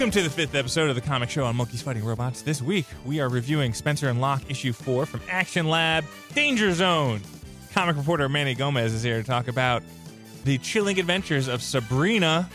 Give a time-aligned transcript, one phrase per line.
[0.00, 2.40] Welcome to the fifth episode of the Comic Show on Monkeys Fighting Robots.
[2.40, 7.20] This week, we are reviewing Spencer and Locke issue 4 from Action Lab Danger Zone.
[7.74, 9.82] Comic reporter Manny Gomez is here to talk about
[10.44, 12.48] the chilling adventures of Sabrina,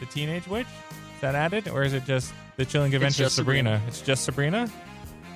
[0.00, 0.66] the teenage witch.
[1.14, 1.68] Is that added?
[1.68, 3.76] Or is it just the chilling adventures of just Sabrina?
[3.76, 3.88] Sabrina.
[3.88, 4.68] It's just Sabrina?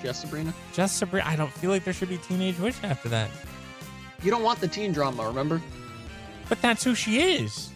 [0.02, 0.54] Just Sabrina.
[0.72, 1.28] Just Sabrina.
[1.28, 3.30] I don't feel like there should be teenage witch after that.
[4.24, 5.62] You don't want the teen drama, remember?
[6.48, 7.70] But that's who she is.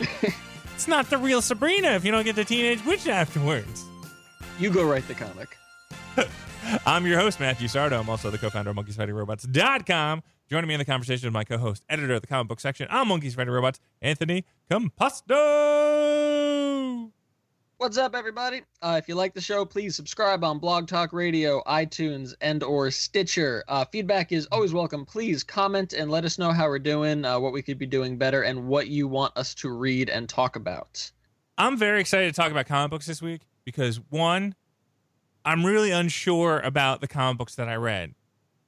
[0.78, 3.84] it's not the real Sabrina if you don't get the teenage witch afterwards.
[4.60, 5.56] You go write the comic.
[6.86, 7.98] I'm your host, Matthew Sardo.
[7.98, 10.22] I'm also the co-founder of MonkeysFightingRobots.com.
[10.48, 13.08] Joining me in the conversation is my co-host, editor of the comic book section on
[13.08, 16.47] Monkeys Fighting Robots, Anthony Composto.
[17.78, 18.62] What's up, everybody?
[18.82, 22.90] Uh, if you like the show, please subscribe on Blog Talk Radio, iTunes, and or
[22.90, 23.62] Stitcher.
[23.68, 25.06] Uh, feedback is always welcome.
[25.06, 28.18] Please comment and let us know how we're doing, uh, what we could be doing
[28.18, 31.08] better, and what you want us to read and talk about.
[31.56, 34.56] I'm very excited to talk about comic books this week because one,
[35.44, 38.16] I'm really unsure about the comic books that I read.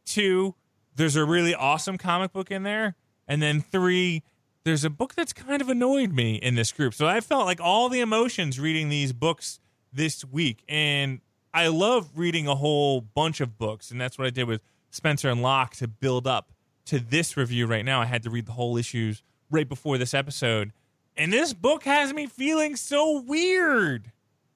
[0.06, 0.54] Two,
[0.94, 2.94] there's a really awesome comic book in there.
[3.26, 4.22] And then three,
[4.64, 6.94] there's a book that's kind of annoyed me in this group.
[6.94, 9.58] So I felt like all the emotions reading these books
[9.92, 10.62] this week.
[10.68, 11.20] And
[11.52, 13.90] I love reading a whole bunch of books.
[13.90, 16.52] And that's what I did with Spencer and Locke to build up
[16.86, 18.00] to this review right now.
[18.00, 20.72] I had to read the whole issues right before this episode.
[21.16, 24.12] And this book has me feeling so weird.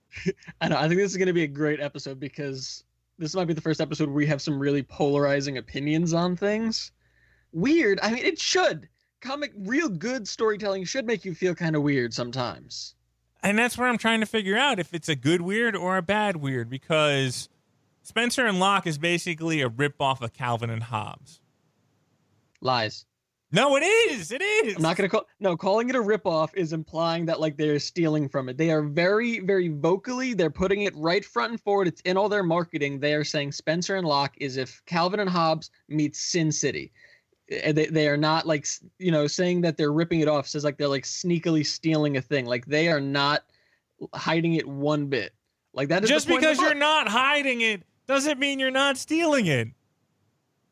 [0.60, 0.78] I know.
[0.78, 2.84] I think this is going to be a great episode because
[3.18, 6.92] this might be the first episode where we have some really polarizing opinions on things.
[7.52, 8.00] Weird.
[8.02, 8.88] I mean, it should.
[9.24, 12.94] Comic, real good storytelling should make you feel kind of weird sometimes.
[13.42, 16.02] And that's where I'm trying to figure out if it's a good weird or a
[16.02, 17.48] bad weird because
[18.02, 21.40] Spencer and Locke is basically a ripoff of Calvin and Hobbes.
[22.60, 23.06] Lies.
[23.50, 24.30] No, it is.
[24.30, 24.76] It is.
[24.76, 25.26] I'm not gonna call.
[25.40, 28.58] No, calling it a ripoff is implying that like they're stealing from it.
[28.58, 30.34] They are very, very vocally.
[30.34, 31.86] They're putting it right front and forward.
[31.86, 33.00] It's in all their marketing.
[33.00, 36.92] They are saying Spencer and Locke is if Calvin and Hobbes meets Sin City.
[37.48, 38.66] They, they are not like
[38.98, 40.48] you know saying that they're ripping it off.
[40.48, 42.46] Says like they're like sneakily stealing a thing.
[42.46, 43.44] Like they are not
[44.14, 45.32] hiding it one bit.
[45.74, 49.46] Like that is Just the because you're not hiding it doesn't mean you're not stealing
[49.46, 49.68] it.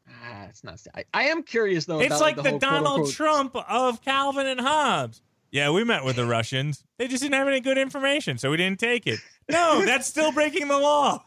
[0.08, 0.80] Ah, it's not.
[0.94, 2.00] I, I am curious though.
[2.00, 5.20] It's about, like the, the whole Donald quote-unquote- Trump of Calvin and Hobbes.
[5.50, 6.82] Yeah, we met with the Russians.
[6.96, 9.20] They just didn't have any good information, so we didn't take it.
[9.50, 11.22] No, that's still breaking the law.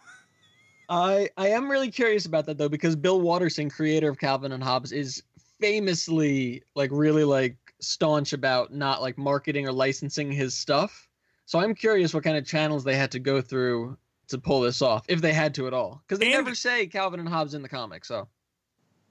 [0.89, 4.63] I I am really curious about that though because Bill Watterson, creator of Calvin and
[4.63, 5.21] Hobbes, is
[5.59, 11.07] famously like really like staunch about not like marketing or licensing his stuff.
[11.45, 14.81] So I'm curious what kind of channels they had to go through to pull this
[14.81, 17.53] off, if they had to at all, because they And- never say Calvin and Hobbes
[17.53, 18.03] in the comic.
[18.05, 18.27] So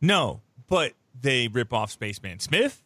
[0.00, 2.82] No, but they rip off Spaceman Smith.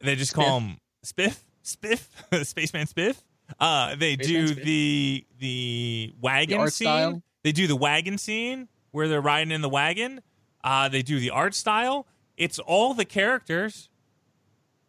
[0.00, 2.06] They just call him Spiff, Spiff,
[2.46, 3.16] Spaceman Spiff.
[3.60, 4.64] Uh, they Spaceman do Spiff.
[4.64, 6.86] the the wagon art scene.
[6.86, 7.22] style?
[7.44, 10.20] They do the wagon scene where they're riding in the wagon.
[10.64, 12.06] Uh, they do the art style.
[12.36, 13.88] It's all the characters,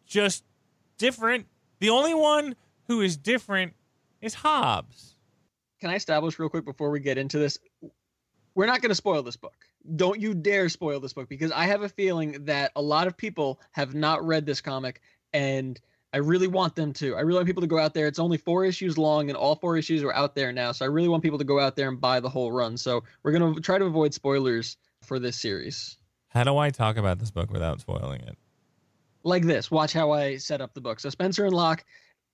[0.06, 0.44] just
[0.98, 1.46] different.
[1.80, 3.74] The only one who is different
[4.20, 5.16] is Hobbes.
[5.80, 7.58] can I establish real quick before we get into this?
[8.54, 9.54] We're not going to spoil this book.
[9.94, 13.16] Don't you dare spoil this book because I have a feeling that a lot of
[13.16, 15.00] people have not read this comic
[15.32, 15.80] and
[16.12, 17.14] I really want them to.
[17.16, 18.06] I really want people to go out there.
[18.06, 20.72] It's only four issues long and all four issues are out there now.
[20.72, 22.76] So I really want people to go out there and buy the whole run.
[22.76, 25.97] So we're going to try to avoid spoilers for this series.
[26.28, 28.36] How do I talk about this book without spoiling it?
[29.24, 29.70] like this.
[29.70, 31.00] Watch how I set up the book.
[31.00, 31.84] So Spencer and Locke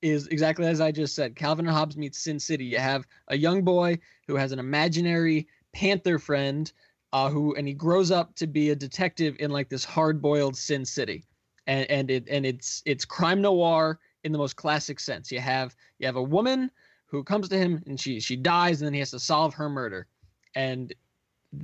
[0.01, 1.35] is exactly as I just said.
[1.35, 2.65] Calvin and Hobbes meets Sin City.
[2.65, 6.71] You have a young boy who has an imaginary panther friend,
[7.13, 10.85] uh, who and he grows up to be a detective in like this hard-boiled Sin
[10.85, 11.23] City,
[11.67, 15.31] and and it and it's it's crime noir in the most classic sense.
[15.31, 16.71] You have you have a woman
[17.07, 19.69] who comes to him and she she dies, and then he has to solve her
[19.69, 20.07] murder,
[20.55, 20.93] and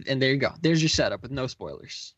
[0.08, 0.54] and there you go.
[0.62, 2.16] There's your setup with no spoilers.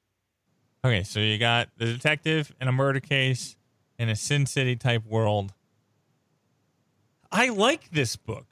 [0.86, 3.56] Okay, so you got the detective in a murder case
[3.98, 5.54] in a Sin City type world.
[7.32, 8.48] I like this book.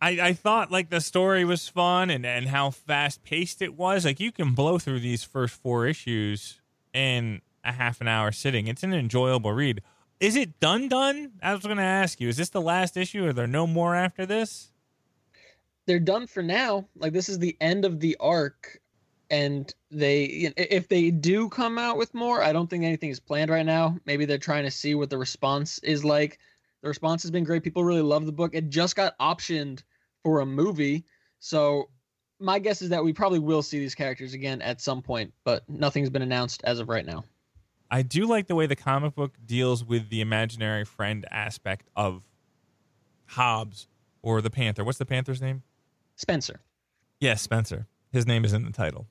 [0.00, 4.04] I, I thought like the story was fun and, and how fast paced it was.
[4.04, 6.60] Like you can blow through these first four issues
[6.92, 8.66] in a half an hour sitting.
[8.66, 9.80] It's an enjoyable read.
[10.20, 11.32] Is it done done?
[11.42, 13.26] I was gonna ask you, is this the last issue?
[13.26, 14.72] Are there no more after this?
[15.86, 16.86] they're done for now.
[16.96, 18.80] Like this is the end of the arc,
[19.30, 23.10] and they you know, if they do come out with more, I don't think anything
[23.10, 23.96] is planned right now.
[24.06, 26.38] Maybe they're trying to see what the response is like.
[26.82, 27.62] The response has been great.
[27.62, 28.54] People really love the book.
[28.54, 29.82] It just got optioned
[30.22, 31.04] for a movie,
[31.38, 31.88] so
[32.38, 35.68] my guess is that we probably will see these characters again at some point, but
[35.68, 37.24] nothing's been announced as of right now.
[37.90, 42.24] I do like the way the comic book deals with the imaginary friend aspect of
[43.26, 43.86] Hobbes
[44.22, 44.84] or the Panther.
[44.84, 45.62] What's the Panther's name?
[46.16, 46.60] Spencer.
[47.20, 47.86] Yes, Spencer.
[48.12, 49.06] His name is in the title.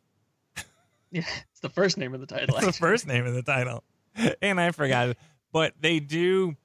[1.11, 2.55] Yeah, it's the first name of the title.
[2.57, 3.83] It's the first name of the title,
[4.41, 5.17] and I forgot it.
[5.51, 6.55] But they do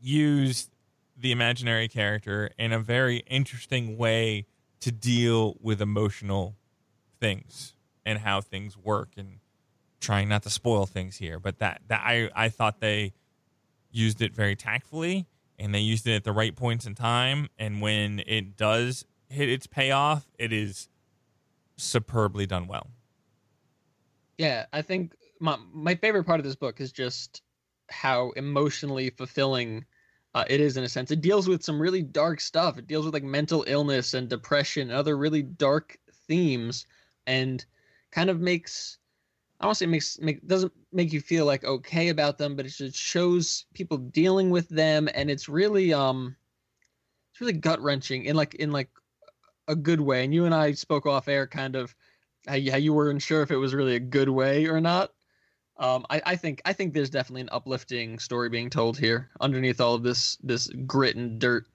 [0.00, 0.68] use
[1.16, 4.46] the imaginary character in a very interesting way
[4.80, 6.56] to deal with emotional
[7.20, 7.74] things
[8.04, 9.38] and how things work and
[10.00, 13.14] trying not to spoil things here but that that I I thought they
[13.90, 15.26] used it very tactfully
[15.58, 19.48] and they used it at the right points in time and when it does hit
[19.48, 20.88] its payoff it is
[21.76, 22.88] superbly done well
[24.38, 27.42] Yeah, I think my my favorite part of this book is just
[27.90, 29.84] how emotionally fulfilling
[30.34, 31.10] uh, it is in a sense.
[31.10, 32.78] It deals with some really dark stuff.
[32.78, 35.96] It deals with like mental illness and depression and other really dark
[36.28, 36.86] themes,
[37.26, 37.64] and
[38.10, 38.98] kind of makes
[39.60, 42.70] I don't say makes make doesn't make you feel like okay about them, but it
[42.70, 46.36] just shows people dealing with them, and it's really um
[47.32, 48.90] it's really gut wrenching in like in like
[49.68, 50.24] a good way.
[50.24, 51.94] And you and I spoke off air, kind of
[52.46, 55.10] how you, weren't sure if it was really a good way or not.
[55.76, 59.80] Um, I, I think I think there's definitely an uplifting story being told here underneath
[59.80, 61.66] all of this this grit and dirt.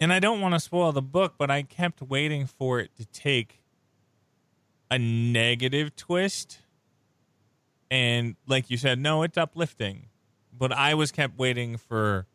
[0.00, 3.04] and I don't want to spoil the book, but I kept waiting for it to
[3.06, 3.60] take
[4.90, 6.60] a negative twist.
[7.90, 10.06] And like you said, no, it's uplifting.
[10.56, 12.26] But I was kept waiting for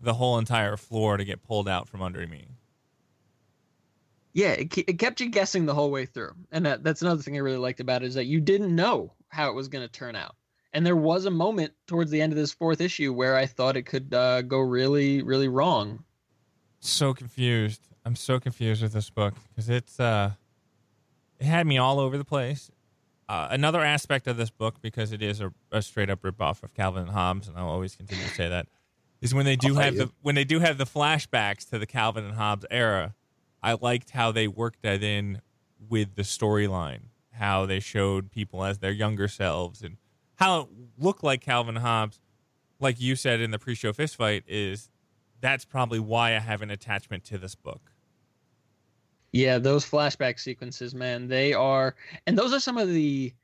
[0.00, 2.48] the whole entire floor to get pulled out from under me.
[4.36, 7.36] Yeah, it, it kept you guessing the whole way through, and that, that's another thing
[7.36, 9.90] I really liked about it is that you didn't know how it was going to
[9.90, 10.36] turn out.
[10.74, 13.78] And there was a moment towards the end of this fourth issue where I thought
[13.78, 16.04] it could uh, go really, really wrong.
[16.80, 17.88] So confused.
[18.04, 20.32] I'm so confused with this book because it's uh,
[21.40, 22.70] it had me all over the place.
[23.30, 26.74] Uh, another aspect of this book, because it is a, a straight up ripoff of
[26.74, 28.66] Calvin and Hobbes, and I'll always continue to say that,
[29.22, 30.00] is when they do I'll have you.
[30.00, 33.14] the when they do have the flashbacks to the Calvin and Hobbes era.
[33.66, 35.42] I liked how they worked that in
[35.90, 37.00] with the storyline,
[37.32, 39.96] how they showed people as their younger selves, and
[40.36, 42.20] how it looked like Calvin Hobbes,
[42.78, 44.92] like you said in the pre-show fist fight, is
[45.40, 47.90] that's probably why I have an attachment to this book.
[49.32, 51.96] Yeah, those flashback sequences, man, they are,
[52.28, 53.34] and those are some of the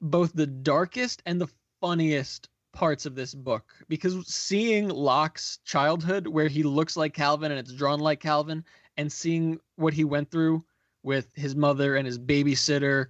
[0.00, 1.48] both the darkest and the
[1.82, 7.58] funniest parts of this book because seeing Locke's childhood where he looks like Calvin and
[7.58, 8.64] it's drawn like Calvin
[8.96, 10.64] and seeing what he went through
[11.02, 13.06] with his mother and his babysitter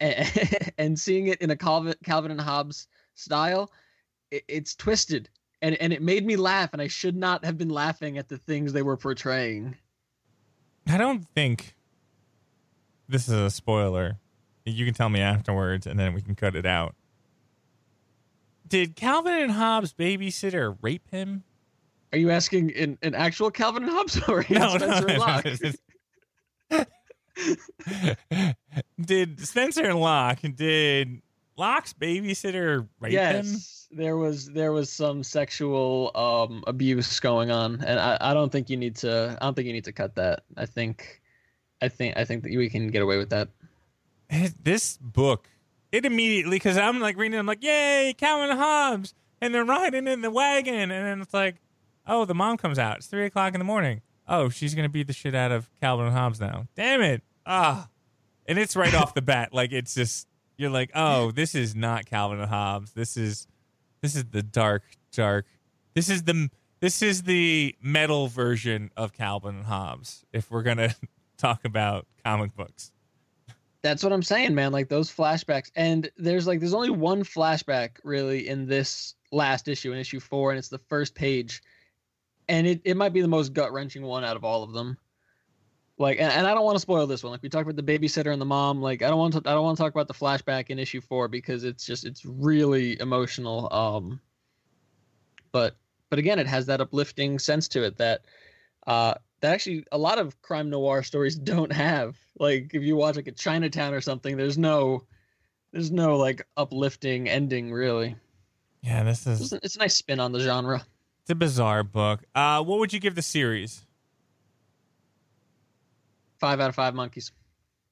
[0.00, 3.70] and, and seeing it in a Calvin, Calvin and Hobbes style,
[4.30, 5.28] it, it's twisted
[5.62, 8.38] and, and it made me laugh and I should not have been laughing at the
[8.38, 9.76] things they were portraying.
[10.86, 11.76] I don't think
[13.08, 14.18] this is a spoiler.
[14.64, 16.94] You can tell me afterwards, and then we can cut it out.
[18.66, 21.42] Did Calvin and Hobbes' babysitter rape him?
[22.12, 25.18] Are you asking in an actual Calvin and Hobbes or in No, Spencer no, and
[25.18, 26.86] Locke?
[29.00, 30.40] did Spencer and Locke?
[30.54, 31.22] Did
[31.56, 33.44] Locke's babysitter rape him?
[33.46, 38.50] yes, there was there was some sexual um, abuse going on, and I, I don't
[38.50, 39.36] think you need to.
[39.40, 40.44] I don't think you need to cut that.
[40.56, 41.20] I think,
[41.80, 43.48] I think I think that we can get away with that.
[44.62, 45.48] This book,
[45.92, 49.64] it immediately because I'm like reading, it, I'm like, yay, Calvin and Hobbes, and they're
[49.64, 51.56] riding in the wagon, and then it's like,
[52.06, 52.98] oh, the mom comes out.
[52.98, 54.02] It's three o'clock in the morning.
[54.26, 56.66] Oh, she's gonna beat the shit out of Calvin and Hobbes now.
[56.76, 57.22] Damn it!
[57.46, 57.88] Ah,
[58.46, 60.26] and it's right off the bat, like it's just
[60.56, 62.92] you're like, oh, this is not Calvin and Hobbes.
[62.92, 63.46] This is
[64.02, 65.46] this is the dark, dark.
[65.94, 70.24] This is the this is the metal version of Calvin and Hobbes.
[70.32, 70.94] If we're gonna
[71.38, 72.92] talk about comic books.
[73.82, 74.72] That's what I'm saying, man.
[74.72, 79.92] Like those flashbacks, and there's like there's only one flashback really in this last issue,
[79.92, 81.62] in issue four, and it's the first page,
[82.50, 84.98] and it, it might be the most gut wrenching one out of all of them.
[85.98, 87.30] Like, and, and I don't want to spoil this one.
[87.30, 88.82] Like we talked about the babysitter and the mom.
[88.82, 91.00] Like I don't want to I don't want to talk about the flashback in issue
[91.00, 93.72] four because it's just it's really emotional.
[93.72, 94.20] Um,
[95.52, 95.76] but
[96.08, 98.24] but again, it has that uplifting sense to it that
[98.86, 102.16] uh that actually a lot of crime noir stories don't have.
[102.38, 105.06] Like if you watch like a Chinatown or something, there's no
[105.72, 108.16] there's no like uplifting ending really.
[108.82, 110.84] Yeah, this is It's, it's a nice spin on the genre.
[111.22, 112.20] It's a bizarre book.
[112.34, 113.84] Uh, what would you give the series?
[116.38, 117.32] Five out of five monkeys.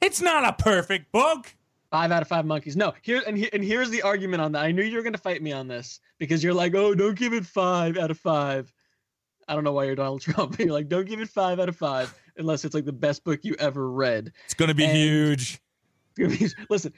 [0.01, 1.55] It's not a perfect book.
[1.91, 2.77] Five out of five monkeys.
[2.77, 4.63] No, here and here, and here's the argument on that.
[4.65, 7.33] I knew you were gonna fight me on this because you're like, oh, don't give
[7.33, 8.73] it five out of five.
[9.47, 10.59] I don't know why you're Donald Trump.
[10.59, 13.41] You're like, don't give it five out of five unless it's like the best book
[13.43, 14.33] you ever read.
[14.45, 15.61] It's gonna be And- huge.
[16.69, 16.93] Listen,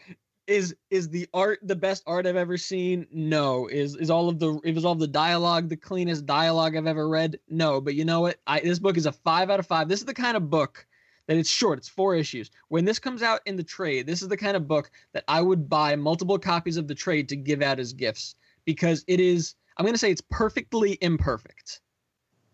[0.50, 3.06] is is the art the best art I've ever seen?
[3.12, 3.68] No.
[3.68, 7.08] Is is all of the it was all the dialogue the cleanest dialogue I've ever
[7.08, 7.38] read?
[7.48, 7.80] No.
[7.80, 8.40] But you know what?
[8.48, 9.88] I this book is a five out of five.
[9.88, 10.86] This is the kind of book
[11.28, 11.78] that it's short.
[11.78, 12.50] It's four issues.
[12.68, 15.40] When this comes out in the trade, this is the kind of book that I
[15.40, 19.54] would buy multiple copies of the trade to give out as gifts because it is.
[19.76, 21.80] I'm gonna say it's perfectly imperfect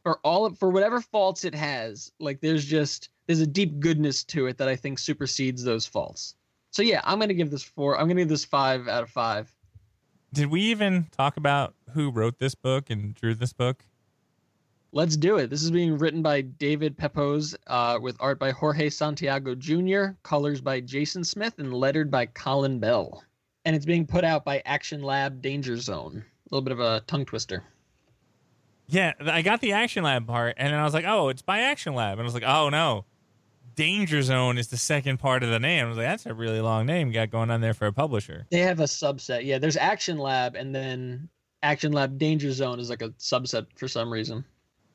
[0.02, 2.12] for all for whatever faults it has.
[2.20, 6.34] Like there's just there's a deep goodness to it that I think supersedes those faults.
[6.76, 7.98] So yeah, I'm gonna give this four.
[7.98, 9.50] I'm gonna give this five out of five.
[10.34, 13.86] Did we even talk about who wrote this book and drew this book?
[14.92, 15.48] Let's do it.
[15.48, 20.60] This is being written by David Pepose, uh, with art by Jorge Santiago Jr., colors
[20.60, 23.24] by Jasen Smith, and lettered by Colin Bell.
[23.64, 26.22] And it's being put out by Action Lab Danger Zone.
[26.26, 27.64] A little bit of a tongue twister.
[28.86, 31.60] Yeah, I got the Action Lab part, and then I was like, "Oh, it's by
[31.60, 33.06] Action Lab," and I was like, "Oh no,
[33.76, 35.84] Danger Zone is the second part of the name.
[35.84, 37.92] I was like, that's a really long name you got going on there for a
[37.92, 38.46] publisher.
[38.50, 39.44] They have a subset.
[39.44, 41.28] Yeah, there's Action Lab, and then
[41.62, 44.46] Action Lab Danger Zone is like a subset for some reason.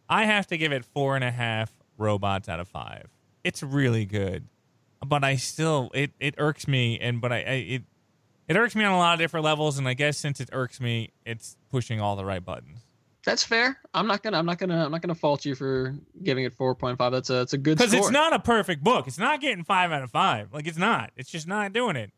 [0.09, 3.07] I have to give it four and a half robots out of five.
[3.43, 4.47] It's really good,
[5.05, 7.83] but I still it it irks me, and but I, I it
[8.47, 10.81] it irks me on a lot of different levels, and I guess since it irks
[10.81, 12.79] me, it's pushing all the right buttons
[13.23, 13.77] that's fair.
[13.93, 17.11] I'm not gonna I'm not gonna I'm not gonna fault you for giving it 4.5.
[17.11, 19.07] That's a that's a good because it's not a perfect book.
[19.07, 20.53] It's not getting five out of five.
[20.53, 21.11] Like it's not.
[21.15, 22.11] It's just not doing it.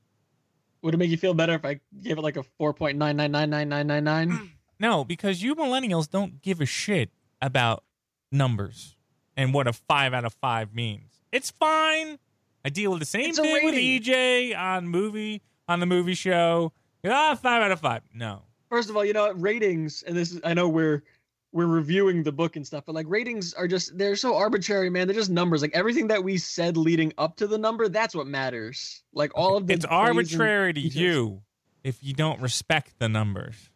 [0.81, 4.49] Would it make you feel better if I gave it like a 4.9999999?
[4.79, 7.09] No, because you millennials don't give a shit
[7.41, 7.85] about
[8.33, 8.97] numbers
[9.37, 11.21] and what a five out of five means.
[11.31, 12.19] It's fine.
[12.65, 16.73] I deal with the same it's thing with EJ on movie on the movie show.
[17.05, 18.01] Ah, five out of five.
[18.13, 18.41] No,
[18.73, 21.03] first of all, you know, ratings, and this is, I know we're
[21.51, 25.07] we're reviewing the book and stuff, but like ratings are just they're so arbitrary, man.
[25.07, 25.61] They're just numbers.
[25.61, 29.03] Like everything that we said leading up to the number, that's what matters.
[29.13, 31.43] Like all of the It's arbitrary to you
[31.83, 33.69] if you don't respect the numbers.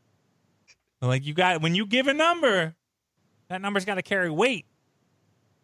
[0.99, 2.73] Like you got when you give a number,
[3.49, 4.65] that number's got to carry weight.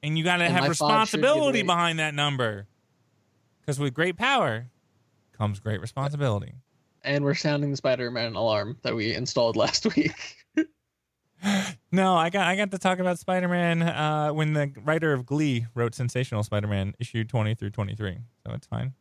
[0.03, 2.67] And you got to have responsibility behind that number.
[3.65, 4.67] Cuz with great power
[5.35, 6.53] comes great responsibility
[7.03, 10.13] and we're sounding the Spider-Man alarm that we installed last week.
[11.91, 15.65] no, I got I got to talk about Spider-Man uh, when the writer of Glee
[15.75, 18.17] wrote Sensational Spider-Man issue 20 through 23.
[18.45, 18.93] So it's fine.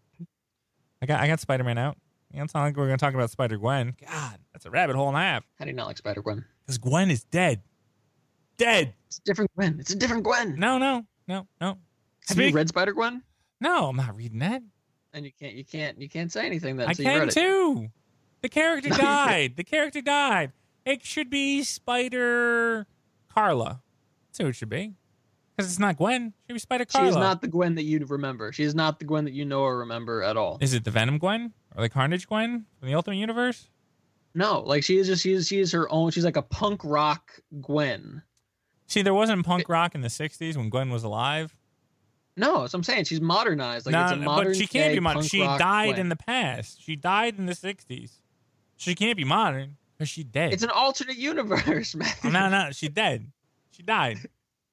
[1.01, 1.97] I got I got Spider-Man out.
[2.33, 3.97] it's not like we're going to talk about Spider-Gwen.
[4.09, 5.45] God, that's a rabbit hole and a half.
[5.59, 6.45] How do you not like Spider-Gwen?
[6.65, 7.63] Because Gwen is dead.
[8.57, 8.95] Dead.
[9.09, 9.79] It's a different Gwen.
[9.81, 10.59] It's a different Gwen.
[10.59, 11.67] No, no, no, no.
[12.29, 13.23] Have Speak- you read Spider-Gwen?
[13.61, 14.63] No, I'm not reading that
[15.13, 16.89] and you can't you can't you can't say anything then.
[16.89, 17.91] I can too.
[18.43, 19.57] The character died.
[19.57, 20.53] the character died.
[20.85, 22.87] It should be Spider
[23.33, 23.83] Carla.
[24.29, 24.95] That's who it should be.
[25.57, 26.27] Because it's not Gwen.
[26.27, 27.09] It should be Spider Carla.
[27.09, 28.53] She's not the Gwen that you remember.
[28.53, 30.59] She's not the Gwen that you know or remember at all.
[30.61, 33.69] Is it the Venom Gwen or the Carnage Gwen from the Ultimate Universe?
[34.35, 36.11] No, like she is just she is she is her own.
[36.11, 38.23] She's like a punk rock Gwen.
[38.87, 41.55] See, there wasn't punk rock in the '60s when Gwen was alive.
[42.37, 43.87] No, so I'm saying she's modernized.
[43.87, 44.49] Like no, it's a modern.
[44.49, 45.23] But she can't be modern.
[45.23, 46.83] She died in the past.
[46.83, 48.13] She died in the '60s.
[48.77, 50.53] She can't be modern because she's dead.
[50.53, 52.09] It's an alternate universe, man.
[52.25, 53.31] no, no, she's dead.
[53.71, 54.19] She died.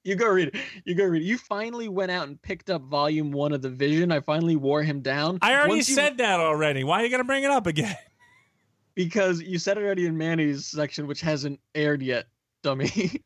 [0.05, 0.55] You go read it.
[0.85, 1.25] You go read it.
[1.25, 4.13] You finally went out and picked up volume one of the Vision.
[4.13, 5.39] I finally wore him down.
[5.41, 6.85] I already said that already.
[6.85, 7.95] Why are you gonna bring it up again?
[8.95, 12.25] Because you said it already in Manny's section, which hasn't aired yet,
[12.63, 13.21] dummy.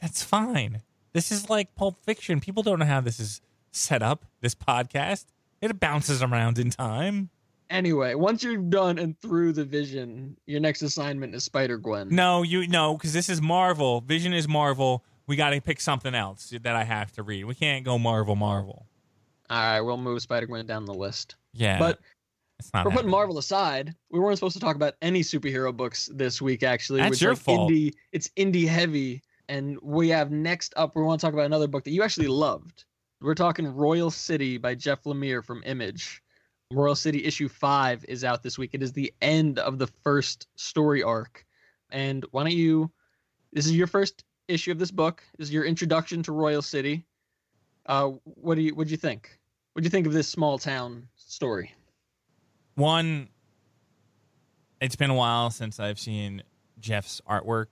[0.00, 0.82] That's fine.
[1.16, 2.40] This is like Pulp Fiction.
[2.40, 3.40] People don't know how this is
[3.72, 5.24] set up, this podcast.
[5.62, 7.30] It bounces around in time.
[7.70, 12.08] Anyway, once you're done and through the vision, your next assignment is Spider Gwen.
[12.10, 14.02] No, you no, because this is Marvel.
[14.02, 15.02] Vision is Marvel.
[15.26, 17.44] We got to pick something else that I have to read.
[17.44, 18.84] We can't go Marvel, Marvel.
[19.48, 21.36] All right, we'll move Spider Gwen down the list.
[21.54, 21.98] Yeah, but
[22.74, 22.94] we're happening.
[22.94, 23.94] putting Marvel aside.
[24.10, 26.62] We weren't supposed to talk about any superhero books this week.
[26.62, 27.70] Actually, that's your like fault.
[27.70, 31.68] Indie, it's indie heavy and we have next up, we want to talk about another
[31.68, 32.84] book that you actually loved.
[33.20, 36.22] We're talking Royal City by Jeff Lemire from Image.
[36.72, 38.70] Royal City issue five is out this week.
[38.72, 41.44] It is the end of the first story arc.
[41.90, 42.90] And why don't you?
[43.52, 45.22] This is your first issue of this book.
[45.38, 47.06] This is your introduction to Royal City.
[47.86, 48.74] Uh, what do you?
[48.74, 49.38] What do you think?
[49.72, 51.74] What do you think of this small town story?
[52.74, 53.28] One,
[54.80, 56.42] it's been a while since I've seen
[56.78, 57.68] Jeff's artwork,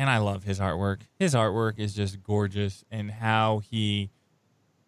[0.00, 1.02] and I love his artwork.
[1.18, 4.08] His artwork is just gorgeous, and how he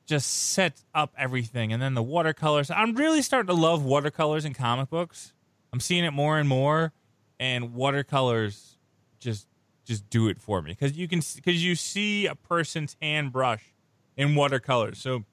[0.06, 2.70] just sets up everything, and then the watercolors.
[2.70, 5.34] I'm really starting to love watercolors in comic books.
[5.70, 6.94] I'm seeing it more and more,
[7.38, 8.78] and watercolors
[9.18, 9.48] just
[9.84, 13.74] just do it for me because you can because you see a person's hand brush
[14.16, 14.96] in watercolors.
[14.96, 15.24] So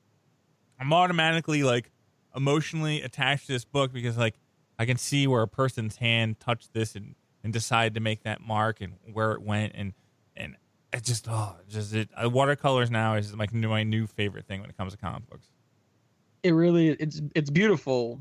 [0.78, 1.90] I'm automatically like
[2.36, 4.36] emotionally attached to this book because like
[4.78, 8.42] I can see where a person's hand touched this and and decide to make that
[8.42, 9.94] mark and where it went and
[10.36, 10.56] and
[10.94, 14.70] it just oh just it uh, watercolors now is like my new favorite thing when
[14.70, 15.48] it comes to comic books.
[16.44, 18.20] It really it's it's beautiful.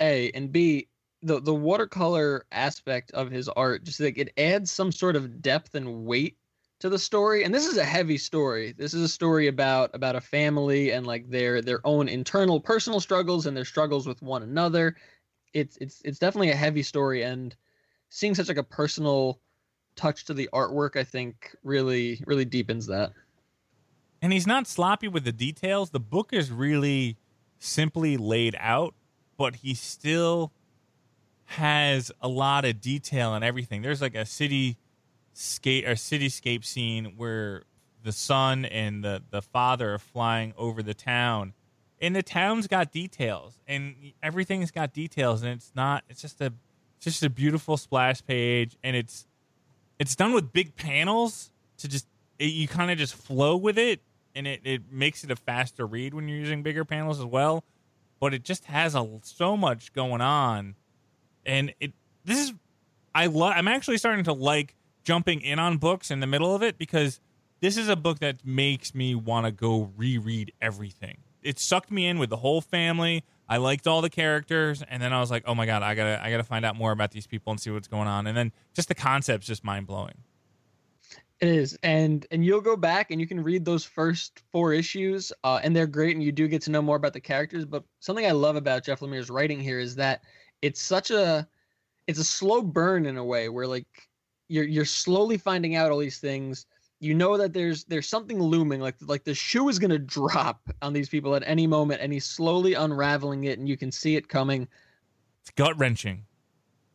[0.00, 0.88] A and B
[1.22, 5.74] the the watercolor aspect of his art just like it adds some sort of depth
[5.74, 6.36] and weight
[6.78, 10.16] to the story and this is a heavy story this is a story about about
[10.16, 14.42] a family and like their their own internal personal struggles and their struggles with one
[14.42, 14.96] another
[15.52, 17.54] it's it's it's definitely a heavy story and
[18.10, 19.40] seeing such like a personal
[19.96, 23.12] touch to the artwork i think really really deepens that.
[24.22, 25.90] And he's not sloppy with the details.
[25.90, 27.16] The book is really
[27.58, 28.94] simply laid out
[29.40, 30.52] but he still
[31.46, 33.80] has a lot of detail and everything.
[33.80, 34.76] There's like a city
[35.32, 37.62] skate or cityscape scene where
[38.04, 41.54] the son and the the father are flying over the town
[42.02, 46.52] and the town's got details and everything's got details and it's not it's just a
[47.00, 49.26] it's just a beautiful splash page and it's
[49.98, 52.06] it's done with big panels to just
[52.38, 54.00] it, you kind of just flow with it
[54.34, 57.64] and it, it makes it a faster read when you're using bigger panels as well
[58.20, 60.74] but it just has a so much going on
[61.46, 61.92] and it
[62.24, 62.52] this is
[63.14, 66.62] i love i'm actually starting to like jumping in on books in the middle of
[66.62, 67.20] it because
[67.60, 71.18] this is a book that makes me want to go reread everything.
[71.42, 73.24] It sucked me in with the whole family.
[73.50, 76.24] I liked all the characters, and then I was like, "Oh my god, I gotta,
[76.24, 78.52] I gotta find out more about these people and see what's going on." And then
[78.74, 80.14] just the concept's just mind blowing.
[81.40, 85.32] It is, and and you'll go back and you can read those first four issues,
[85.42, 87.64] uh, and they're great, and you do get to know more about the characters.
[87.64, 90.22] But something I love about Jeff Lemire's writing here is that
[90.62, 91.48] it's such a,
[92.06, 94.08] it's a slow burn in a way where like
[94.46, 96.66] you're you're slowly finding out all these things
[97.00, 100.60] you know that there's there's something looming like like the shoe is going to drop
[100.82, 104.16] on these people at any moment and he's slowly unraveling it and you can see
[104.16, 104.68] it coming.
[105.42, 106.24] It's gut wrenching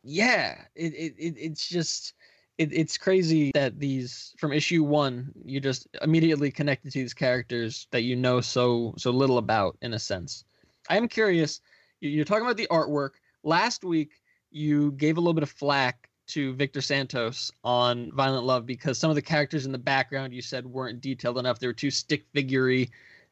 [0.06, 2.14] yeah it, it, it it's just
[2.58, 7.88] it, it's crazy that these from issue one you just immediately connected to these characters
[7.92, 10.46] that you know so so little about in a sense.
[10.90, 11.60] I am curious
[12.02, 13.12] you're talking about the artwork.
[13.44, 14.12] Last week
[14.52, 19.10] you gave a little bit of flack to Victor Santos on Violent Love because some
[19.10, 21.60] of the characters in the background you said weren't detailed enough.
[21.60, 22.90] They were too stick figurey.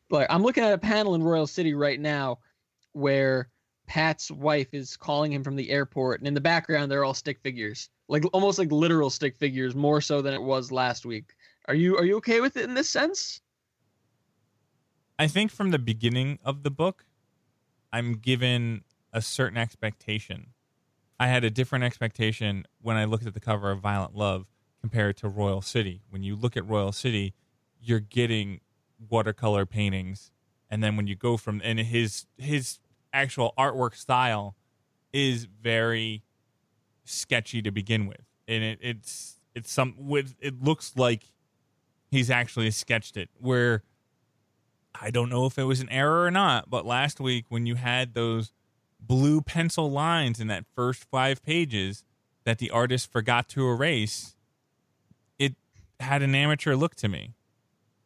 [0.10, 2.40] But I'm looking at a panel in Royal City right now
[2.92, 3.50] where
[3.88, 7.40] Pat's wife is calling him from the airport, and in the background they're all stick
[7.42, 11.34] figures, like almost like literal stick figures, more so than it was last week.
[11.68, 13.42] Are you are you okay with it in this sense?
[15.20, 17.06] I think from the beginning of the book,
[17.92, 20.53] I'm given a certain expectation
[21.20, 24.46] I had a different expectation when I looked at the cover of Violent Love
[24.82, 26.02] compared to Royal City.
[26.10, 27.34] When you look at Royal City,
[27.82, 28.62] you're getting
[29.10, 30.32] watercolor paintings,
[30.70, 32.80] and then when you go from and his his
[33.12, 34.56] actual artwork style
[35.12, 36.24] is very
[37.06, 41.26] sketchy to begin with, and it, it's it's some with it looks like
[42.10, 43.84] he's actually sketched it where.
[45.02, 47.74] I don't know if it was an error or not, but last week when you
[47.74, 48.54] had those
[49.08, 52.04] blue pencil lines in that first five pages
[52.44, 54.36] that the artist forgot to erase,
[55.40, 55.56] it
[56.00, 57.34] had an amateur look to me.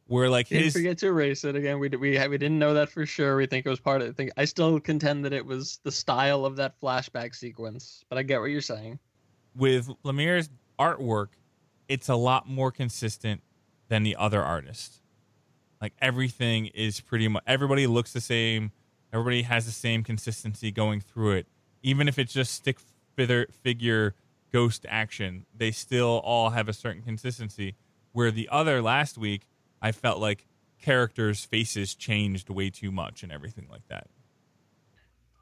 [0.07, 1.79] Where like Didn't forget to erase it again.
[1.79, 3.35] We we we didn't know that for sure.
[3.35, 4.07] We think it was part of.
[4.07, 4.31] the thing.
[4.37, 8.39] I still contend that it was the style of that flashback sequence, but I get
[8.39, 8.99] what you're saying.
[9.53, 11.29] with Lemire's artwork,
[11.89, 13.41] it's a lot more consistent
[13.89, 15.01] than the other artists.
[15.81, 18.71] Like everything is pretty much everybody looks the same.
[19.13, 21.47] Everybody has the same consistency going through it.
[21.81, 22.77] Even if it's just stick
[23.15, 24.15] figure
[24.51, 27.75] ghost action, they still all have a certain consistency.
[28.11, 29.47] Where the other last week,
[29.81, 30.47] I felt like
[30.81, 34.07] characters' faces changed way too much and everything like that.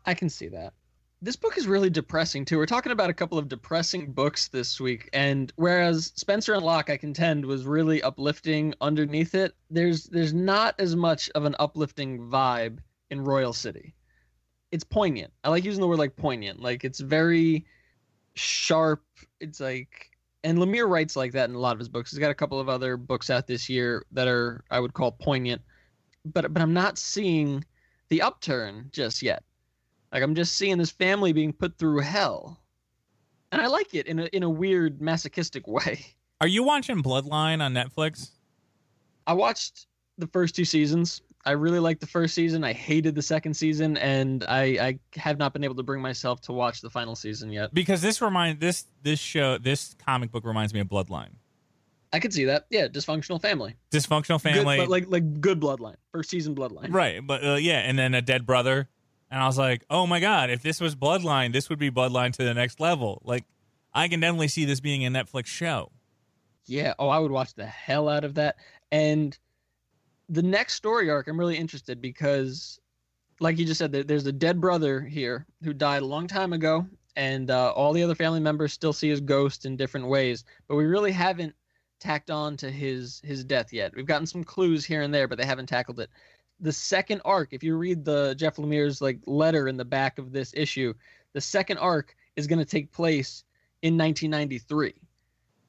[0.06, 0.74] I can see that.
[1.22, 2.58] This book is really depressing too.
[2.58, 6.90] We're talking about a couple of depressing books this week, and whereas Spencer and Locke,
[6.90, 12.20] I contend, was really uplifting underneath it, there's there's not as much of an uplifting
[12.20, 13.96] vibe in Royal City.
[14.72, 15.32] It's poignant.
[15.44, 16.62] I like using the word like poignant.
[16.62, 17.66] Like it's very
[18.36, 19.04] sharp.
[19.40, 20.12] It's like
[20.44, 22.12] and Lemire writes like that in a lot of his books.
[22.12, 25.12] He's got a couple of other books out this year that are I would call
[25.12, 25.62] poignant.
[26.26, 27.64] But but I'm not seeing
[28.10, 29.44] the upturn just yet.
[30.12, 32.62] Like I'm just seeing this family being put through hell.
[33.52, 36.06] And I like it in a in a weird masochistic way.
[36.42, 38.32] Are you watching Bloodline on Netflix?
[39.26, 39.88] I watched
[40.18, 41.22] the first two seasons.
[41.46, 42.64] I really liked the first season.
[42.64, 46.42] I hated the second season, and I, I have not been able to bring myself
[46.42, 47.74] to watch the final season yet.
[47.74, 51.34] Because this remind this this show this comic book reminds me of Bloodline.
[52.14, 52.66] I could see that.
[52.70, 53.76] Yeah, dysfunctional family.
[53.92, 55.98] Dysfunctional family, good, like like good bloodline.
[56.12, 56.94] First season bloodline.
[56.94, 58.88] Right, but uh, yeah, and then a dead brother,
[59.30, 62.32] And I was like, oh my God, if this was Bloodline, this would be Bloodline
[62.34, 63.22] to the next level.
[63.26, 63.44] Like,
[63.94, 65.92] I can definitely see this being a Netflix show.
[66.68, 66.94] Yeah.
[66.98, 68.56] Oh, I would watch the hell out of that.
[68.92, 69.38] And
[70.30, 72.80] the next story arc, I'm really interested because,
[73.40, 76.86] like you just said, there's a dead brother here who died a long time ago,
[77.16, 80.44] and uh, all the other family members still see his ghost in different ways.
[80.68, 81.54] But we really haven't
[82.00, 83.94] tacked on to his his death yet.
[83.96, 86.10] We've gotten some clues here and there, but they haven't tackled it
[86.60, 90.32] the second arc, if you read the Jeff Lemire's like letter in the back of
[90.32, 90.94] this issue,
[91.34, 93.44] the second arc is going to take place
[93.82, 94.94] in 1993,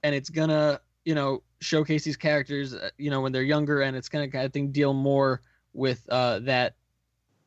[0.02, 3.96] and it's gonna you know showcase these characters uh, you know when they're younger, and
[3.96, 5.42] it's gonna I think deal more
[5.72, 6.74] with uh, that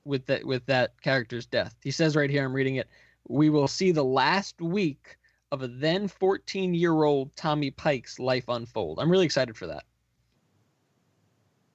[0.06, 1.76] with that with that character's death.
[1.84, 2.88] He says right here, I'm reading it.
[3.28, 5.18] We will see the last week
[5.52, 9.00] of a then 14 year old Tommy Pike's life unfold.
[9.00, 9.84] I'm really excited for that.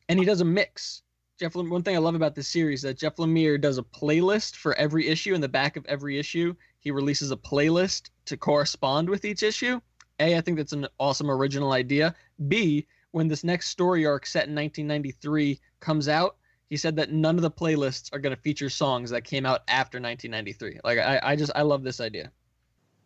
[0.08, 1.02] And he does a mix
[1.38, 4.54] Jeff, one thing I love about this series is that Jeff Lemire does a playlist
[4.54, 5.34] for every issue.
[5.34, 9.80] In the back of every issue, he releases a playlist to correspond with each issue.
[10.20, 12.14] A, I think that's an awesome original idea.
[12.48, 16.36] B, when this next story arc set in 1993 comes out,
[16.70, 19.60] he said that none of the playlists are going to feature songs that came out
[19.68, 20.80] after 1993.
[20.82, 22.32] Like I, I just I love this idea.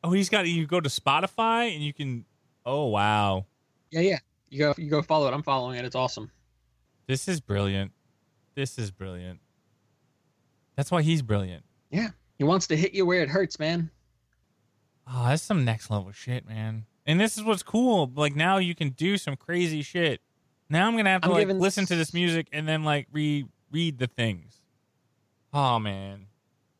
[0.04, 2.24] Oh, he's got you go to Spotify and you can.
[2.64, 3.46] Oh wow.
[3.90, 4.18] Yeah, yeah.
[4.48, 5.34] You go you go follow it.
[5.34, 5.84] I'm following it.
[5.84, 6.30] It's awesome.
[7.06, 7.92] This is brilliant.
[8.54, 9.40] This is brilliant.
[10.76, 11.64] That's why he's brilliant.
[11.90, 12.08] Yeah.
[12.38, 13.90] He wants to hit you where it hurts, man.
[15.06, 16.86] Oh, that's some next level shit, man.
[17.08, 18.12] And this is what's cool.
[18.14, 20.20] Like now you can do some crazy shit.
[20.68, 21.58] Now I'm gonna have to I'm like giving...
[21.58, 24.60] listen to this music and then like re read the things.
[25.54, 26.26] Oh man.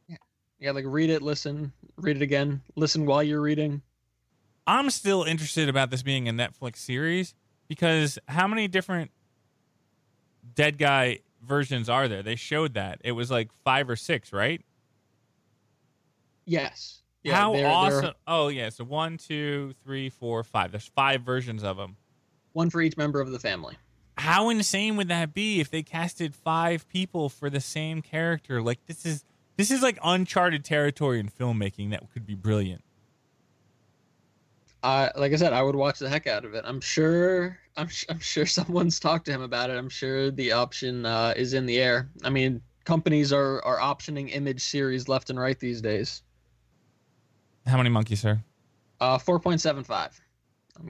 [0.07, 0.17] Yeah.
[0.61, 3.81] Yeah, like read it, listen, read it again, listen while you're reading.
[4.67, 7.35] I'm still interested about this being a Netflix series
[7.67, 9.11] because how many different
[10.55, 12.23] dead guy versions are there?
[12.23, 13.01] They showed that.
[13.03, 14.61] It was like five or six, right?
[16.45, 17.01] Yes.
[17.29, 18.03] Yeah, How they're, awesome!
[18.03, 18.15] They're...
[18.27, 20.71] Oh yeah, so one, two, three, four, five.
[20.73, 21.97] There's five versions of them.
[22.53, 23.77] One for each member of the family.
[24.17, 28.61] How insane would that be if they casted five people for the same character?
[28.61, 29.25] Like this is
[29.57, 32.83] this is like uncharted territory in filmmaking that could be brilliant.
[34.83, 36.65] Uh, like I said, I would watch the heck out of it.
[36.67, 37.59] I'm sure.
[37.77, 39.77] I'm, I'm sure someone's talked to him about it.
[39.77, 42.09] I'm sure the option uh, is in the air.
[42.25, 46.23] I mean, companies are are optioning image series left and right these days.
[47.69, 48.43] How many monkeys, sir?
[49.01, 50.19] Uh, four point seven five.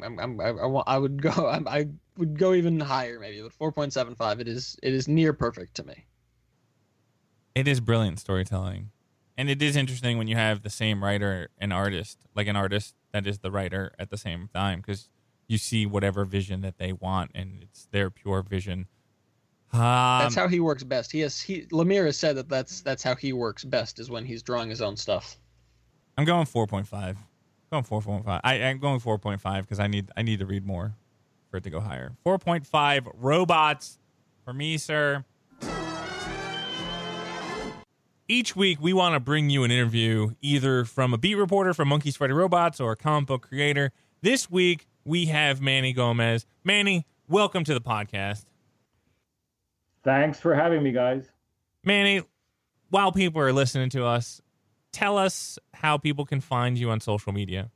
[0.03, 1.31] I'm, I'm, I, I, I would go.
[1.53, 4.41] I'm, I would go even higher, maybe, but four point seven five.
[4.41, 4.77] It is.
[4.83, 6.07] It is near perfect to me.
[7.55, 8.91] It is brilliant storytelling,
[9.37, 12.95] and it is interesting when you have the same writer and artist, like an artist
[13.13, 15.09] that is the writer at the same time because
[15.49, 18.87] you see whatever vision that they want and it's their pure vision.
[19.73, 19.81] Um,
[20.21, 21.11] that's how he works best.
[21.11, 24.25] He has he Lemire has said that that's that's how he works best is when
[24.25, 25.39] he's drawing his own stuff.
[26.19, 27.17] I'm going 4.5.
[27.71, 28.41] Going 4.5.
[28.43, 30.95] I, I'm going 4.5 because I need I need to read more
[31.49, 32.13] for it to go higher.
[32.27, 34.01] 4.5 robots
[34.45, 35.25] for me, sir.
[38.27, 41.89] Each week, we want to bring you an interview either from a beat reporter from
[41.89, 43.93] Monkeys Fighting Robots or a comic book creator.
[44.21, 46.45] This week, we have Manny Gomez.
[46.65, 48.45] Manny, welcome to the podcast.
[50.03, 51.31] Thanks for having me, guys.
[51.85, 52.23] Manny,
[52.91, 54.43] while people are listening to us,
[54.99, 57.71] tell us how people can find you on social media.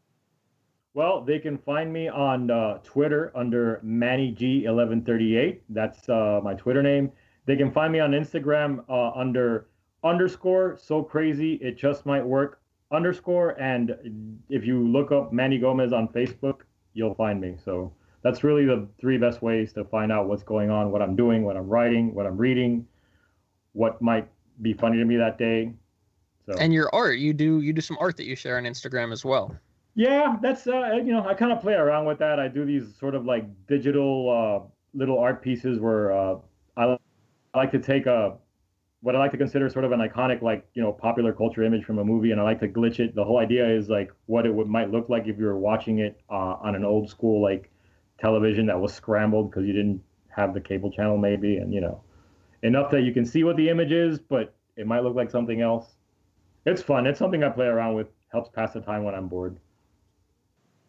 [0.95, 5.61] Well, they can find me on uh, Twitter under MannyG1138.
[5.69, 7.13] That's uh, my Twitter name.
[7.47, 9.69] They can find me on Instagram uh, under
[10.05, 13.95] underscore so crazy it just might work underscore and
[14.49, 18.89] if you look up manny gomez on facebook you'll find me so that's really the
[19.01, 22.13] three best ways to find out what's going on what i'm doing what i'm writing
[22.15, 22.85] what i'm reading
[23.75, 24.29] what might
[24.61, 25.73] be funny to me that day
[26.47, 29.13] so and your art you do you do some art that you share on instagram
[29.13, 29.57] as well
[29.95, 32.95] yeah that's uh, you know i kind of play around with that i do these
[32.99, 36.37] sort of like digital uh, little art pieces where uh,
[36.77, 36.97] I,
[37.55, 38.37] I like to take a
[39.01, 41.85] what I like to consider sort of an iconic, like you know, popular culture image
[41.85, 43.15] from a movie, and I like to glitch it.
[43.15, 45.99] The whole idea is like what it would might look like if you were watching
[45.99, 47.71] it uh, on an old school like
[48.21, 52.01] television that was scrambled because you didn't have the cable channel, maybe, and you know,
[52.63, 55.61] enough that you can see what the image is, but it might look like something
[55.61, 55.97] else.
[56.65, 57.07] It's fun.
[57.07, 58.09] It's something I play around with.
[58.31, 59.59] Helps pass the time when I'm bored.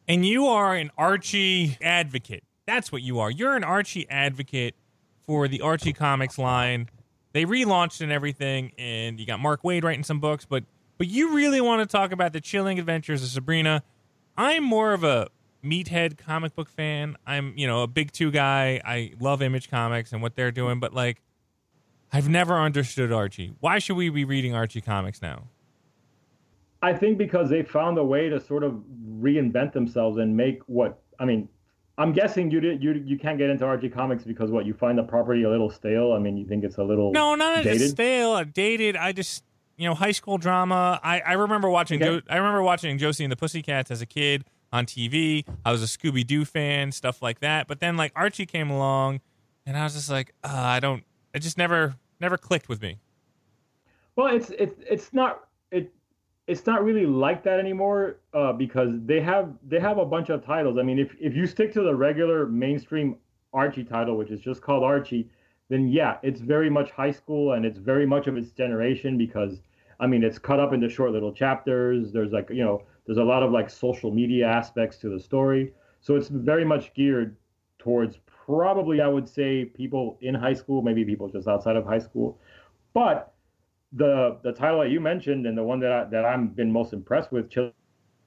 [0.08, 2.44] And you are an Archie advocate.
[2.66, 3.30] That's what you are.
[3.30, 4.76] You're an Archie advocate
[5.26, 6.90] for the Archie Comics line
[7.34, 10.64] they relaunched and everything, and you got Mark Waid writing some books, but
[11.00, 13.84] but you really want to talk about the chilling adventures of Sabrina.
[14.38, 15.28] I'm more of a
[15.66, 17.18] meathead comic book fan.
[17.26, 18.80] I'm, you know, a big two guy.
[18.86, 21.22] I love Image Comics and what they're doing, but like
[22.12, 23.54] I've never understood Archie.
[23.60, 25.48] Why should we be reading Archie comics now?
[26.84, 28.74] I think because they found a way to sort of
[29.20, 31.50] reinvent themselves and make what I mean.
[31.98, 34.98] I'm guessing you did you you can't get into Archie comics because what you find
[34.98, 36.12] the property a little stale.
[36.14, 37.92] I mean, you think it's a little No, not dated?
[37.92, 38.96] stale, dated.
[38.98, 39.44] I just
[39.78, 41.00] you know high school drama.
[41.04, 42.20] I I remember watching Okay.
[42.20, 45.46] jo- I remember watching Josie and the Pussycats as a kid on TV.
[45.64, 47.68] I was a Scooby Doo fan, stuff like that.
[47.68, 49.22] But then like Archie came along,
[49.68, 51.04] and I was just like, uh, I don't.
[51.34, 52.98] It just never never clicked with me.
[54.16, 55.44] Well, it's it's it's not
[56.48, 60.44] it's not really like that anymore uh, because they have they have a bunch of
[60.46, 60.78] titles.
[60.78, 63.16] I mean, if if you stick to the regular mainstream
[63.54, 65.30] Archie title, which is just called Archie,
[65.70, 69.62] then yeah, it's very much high school and it's very much of its generation because
[70.00, 72.12] I mean, it's cut up into short little chapters.
[72.12, 75.74] There's like you know, there's a lot of like social media aspects to the story,
[76.02, 77.38] so it's very much geared
[77.80, 82.00] towards probably I would say people in high school, maybe people just outside of high
[82.00, 82.38] school,
[82.94, 83.33] but
[83.94, 86.94] the the title that you mentioned and the one that I, that I'm been most
[86.94, 87.74] impressed with, Chilling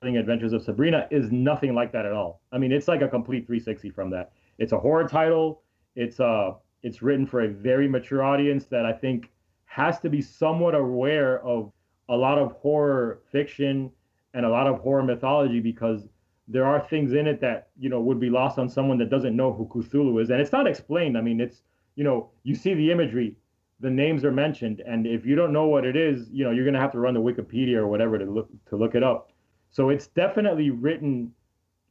[0.02, 2.40] Adventures of Sabrina, is nothing like that at all.
[2.52, 4.32] I mean, it's like a complete 360 from that.
[4.58, 5.62] It's a horror title.
[5.96, 6.52] It's uh
[6.82, 9.30] it's written for a very mature audience that I think
[9.64, 11.72] has to be somewhat aware of
[12.08, 13.90] a lot of horror fiction
[14.34, 16.06] and a lot of horror mythology because
[16.48, 19.34] there are things in it that you know would be lost on someone that doesn't
[19.34, 21.18] know who Cthulhu is, and it's not explained.
[21.18, 21.62] I mean, it's
[21.96, 23.36] you know you see the imagery,
[23.80, 26.64] the names are mentioned, and if you don't know what it is, you know you're
[26.64, 29.30] gonna have to run to Wikipedia or whatever to look to look it up.
[29.70, 31.32] So it's definitely written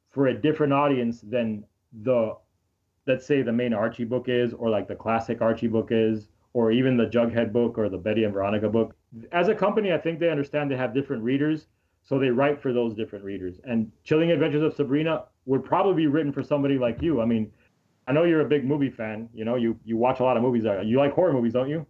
[0.09, 1.63] for a different audience than
[2.03, 2.35] the
[3.07, 6.71] let's say the main Archie book is, or like the classic Archie book is, or
[6.71, 8.95] even the Jughead book or the Betty and Veronica book.
[9.31, 11.67] As a company, I think they understand they have different readers,
[12.03, 13.59] so they write for those different readers.
[13.65, 17.21] And Chilling Adventures of Sabrina would probably be written for somebody like you.
[17.21, 17.51] I mean,
[18.07, 19.29] I know you're a big movie fan.
[19.33, 20.65] You know, you you watch a lot of movies.
[20.65, 21.85] Uh, You like horror movies, don't you?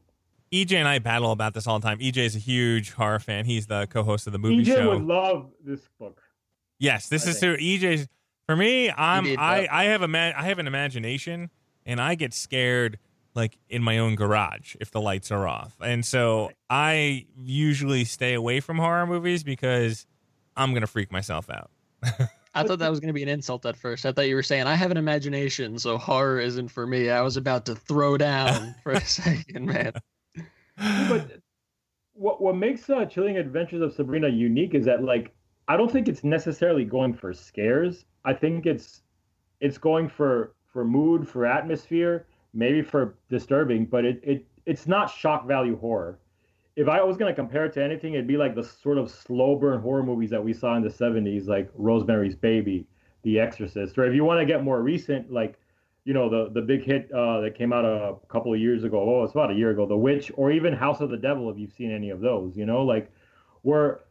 [0.53, 1.99] EJ and I battle about this all the time.
[1.99, 3.45] EJ is a huge horror fan.
[3.45, 4.89] He's the co-host of the movie EJ show.
[4.91, 6.21] would love this book.
[6.79, 7.57] Yes, this I is true.
[7.57, 8.07] EJ's
[8.47, 8.91] for me.
[8.91, 9.67] I'm Indeed, I.
[9.71, 11.49] I have a ma- I have an imagination,
[11.85, 12.99] and I get scared
[13.33, 18.33] like in my own garage if the lights are off, and so I usually stay
[18.33, 20.05] away from horror movies because
[20.55, 21.69] I'm gonna freak myself out.
[22.55, 24.05] I thought that was going to be an insult at first.
[24.05, 27.09] I thought you were saying I have an imagination, so horror isn't for me.
[27.09, 29.93] I was about to throw down for a second, man.
[31.09, 31.39] but
[32.13, 35.33] what what makes uh, Chilling Adventures of Sabrina unique is that like
[35.67, 38.05] I don't think it's necessarily going for scares.
[38.23, 39.01] I think it's
[39.59, 45.11] it's going for for mood, for atmosphere, maybe for disturbing, but it, it it's not
[45.11, 46.19] shock value horror.
[46.75, 49.55] If I was gonna compare it to anything, it'd be like the sort of slow
[49.55, 52.87] burn horror movies that we saw in the '70s, like Rosemary's Baby,
[53.23, 55.57] The Exorcist, or if you want to get more recent, like
[56.03, 58.99] you know the the big hit uh, that came out a couple of years ago.
[58.99, 59.85] Oh, it's about a year ago.
[59.85, 62.57] The Witch, or even House of the Devil, if you've seen any of those.
[62.57, 63.11] You know, like
[63.61, 64.01] where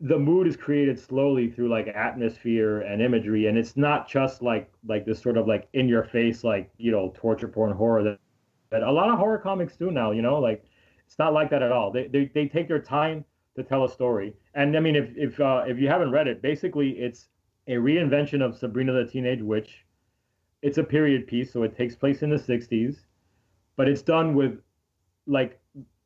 [0.00, 4.70] the mood is created slowly through like atmosphere and imagery, and it's not just like
[4.86, 8.18] like this sort of like in your face like you know torture porn horror that
[8.70, 10.10] that a lot of horror comics do now.
[10.10, 10.64] You know, like
[11.10, 11.90] it's not like that at all.
[11.90, 13.24] They they, they take their time
[13.56, 14.34] to tell a story.
[14.54, 17.28] And I mean, if if uh, if you haven't read it, basically it's
[17.66, 19.84] a reinvention of Sabrina the Teenage Witch
[20.62, 22.98] it's a period piece, so it takes place in the 60s,
[23.76, 24.60] but it's done with
[25.26, 25.60] like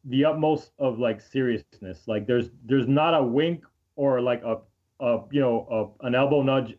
[0.05, 2.07] the utmost of like seriousness.
[2.07, 3.65] Like there's there's not a wink
[3.97, 4.59] or like a,
[5.01, 6.77] a you know a, an elbow nudge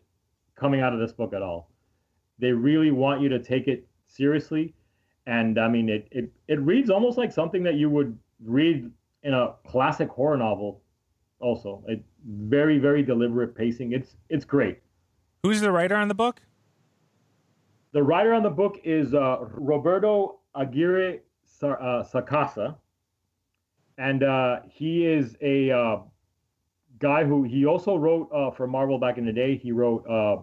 [0.54, 1.70] coming out of this book at all.
[2.38, 4.74] They really want you to take it seriously,
[5.26, 8.90] and I mean it it it reads almost like something that you would read
[9.22, 10.82] in a classic horror novel.
[11.40, 13.92] Also, it very very deliberate pacing.
[13.92, 14.78] It's it's great.
[15.42, 16.40] Who's the writer on the book?
[17.92, 21.20] The writer on the book is uh, Roberto Aguirre
[21.62, 22.76] uh, Sacasa,
[23.98, 25.96] and uh, he is a uh,
[26.98, 29.56] guy who he also wrote uh, for Marvel back in the day.
[29.56, 30.38] He wrote uh,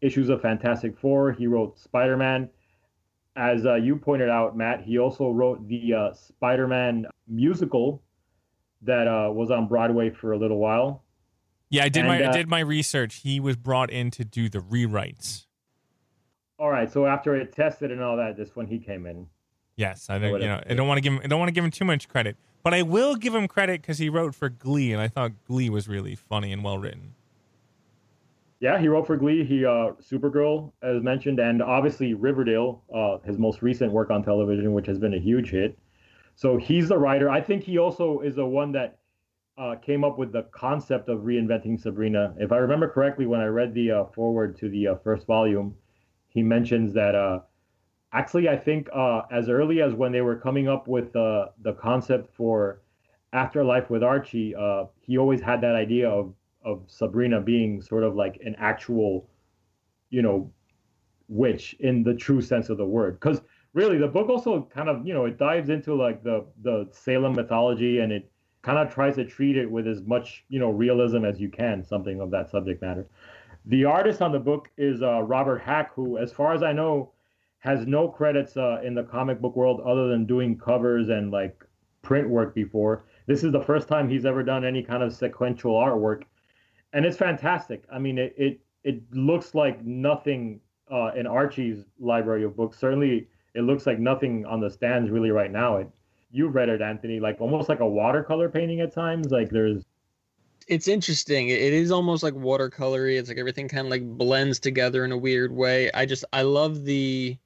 [0.00, 1.32] issues of Fantastic Four.
[1.32, 2.48] He wrote Spider Man.
[3.34, 8.02] As uh, you pointed out, Matt, he also wrote the uh, Spider Man musical
[8.82, 11.02] that uh, was on Broadway for a little while.
[11.70, 13.20] Yeah, I did my And, I uh, did my research.
[13.22, 15.46] He was brought in to do the rewrites.
[16.58, 19.26] All right, so after it tested and all that, this one he came in.
[19.76, 20.40] Yes, I don't.
[20.40, 21.20] You know, I don't want to give him.
[21.24, 23.80] I don't want to give him too much credit, but I will give him credit
[23.80, 27.14] because he wrote for Glee, and I thought Glee was really funny and well written.
[28.62, 29.44] Yeah, he wrote for Glee.
[29.44, 34.72] He uh, Supergirl, as mentioned, and obviously Riverdale, uh, his most recent work on television,
[34.72, 35.76] which has been a huge hit.
[36.36, 37.28] So he's the writer.
[37.28, 39.00] I think he also is the one that
[39.58, 42.34] uh, came up with the concept of reinventing Sabrina.
[42.38, 45.74] If I remember correctly, when I read the uh, foreword to the uh, first volume,
[46.28, 47.40] he mentions that uh,
[48.12, 52.32] actually, I think uh, as early as when they were coming up with the concept
[52.36, 52.80] for
[53.32, 56.32] Afterlife with Archie, uh, he always had that idea of
[56.64, 59.28] of Sabrina being sort of like an actual,
[60.10, 60.50] you know,
[61.28, 63.18] witch in the true sense of the word.
[63.20, 63.40] Because
[63.72, 67.34] really, the book also kind of you know it dives into like the the Salem
[67.34, 68.30] mythology and it
[68.62, 71.84] kind of tries to treat it with as much you know realism as you can,
[71.84, 73.06] something of that subject matter.
[73.66, 77.12] The artist on the book is uh, Robert Hack, who, as far as I know,
[77.60, 81.64] has no credits uh, in the comic book world other than doing covers and like
[82.02, 83.04] print work before.
[83.26, 86.24] This is the first time he's ever done any kind of sequential artwork,
[86.92, 87.84] and it's fantastic.
[87.92, 92.78] I mean, it it, it looks like nothing uh, in Archie's library of books.
[92.78, 95.76] Certainly, it looks like nothing on the stands really right now.
[95.76, 95.88] It,
[96.30, 99.30] you read it, Anthony, like almost like a watercolor painting at times.
[99.30, 99.84] Like there's
[100.68, 101.48] it's interesting.
[101.48, 103.18] It is almost like watercolory.
[103.18, 105.90] It's like everything kind of like blends together in a weird way.
[105.92, 107.36] I just I love the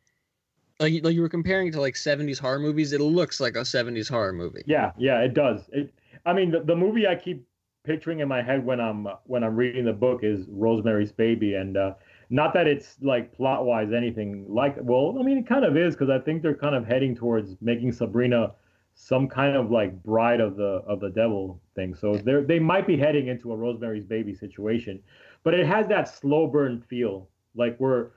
[0.79, 2.93] like like you were comparing it to like 70s horror movies.
[2.93, 4.63] It looks like a 70s horror movie.
[4.67, 5.69] Yeah, yeah, it does.
[5.73, 5.93] It
[6.25, 7.47] I mean the, the movie I keep
[7.87, 11.77] picturing in my head when I'm when I'm reading the book is Rosemary's Baby and
[11.77, 11.95] uh
[12.29, 15.95] not that it's like plot wise anything like well, I mean it kind of is
[15.95, 18.53] because I think they're kind of heading towards making Sabrina
[18.95, 21.95] some kind of like bride of the of the devil thing.
[21.95, 25.01] So they they might be heading into a Rosemary's Baby situation,
[25.45, 28.13] but it has that slow burn feel, like where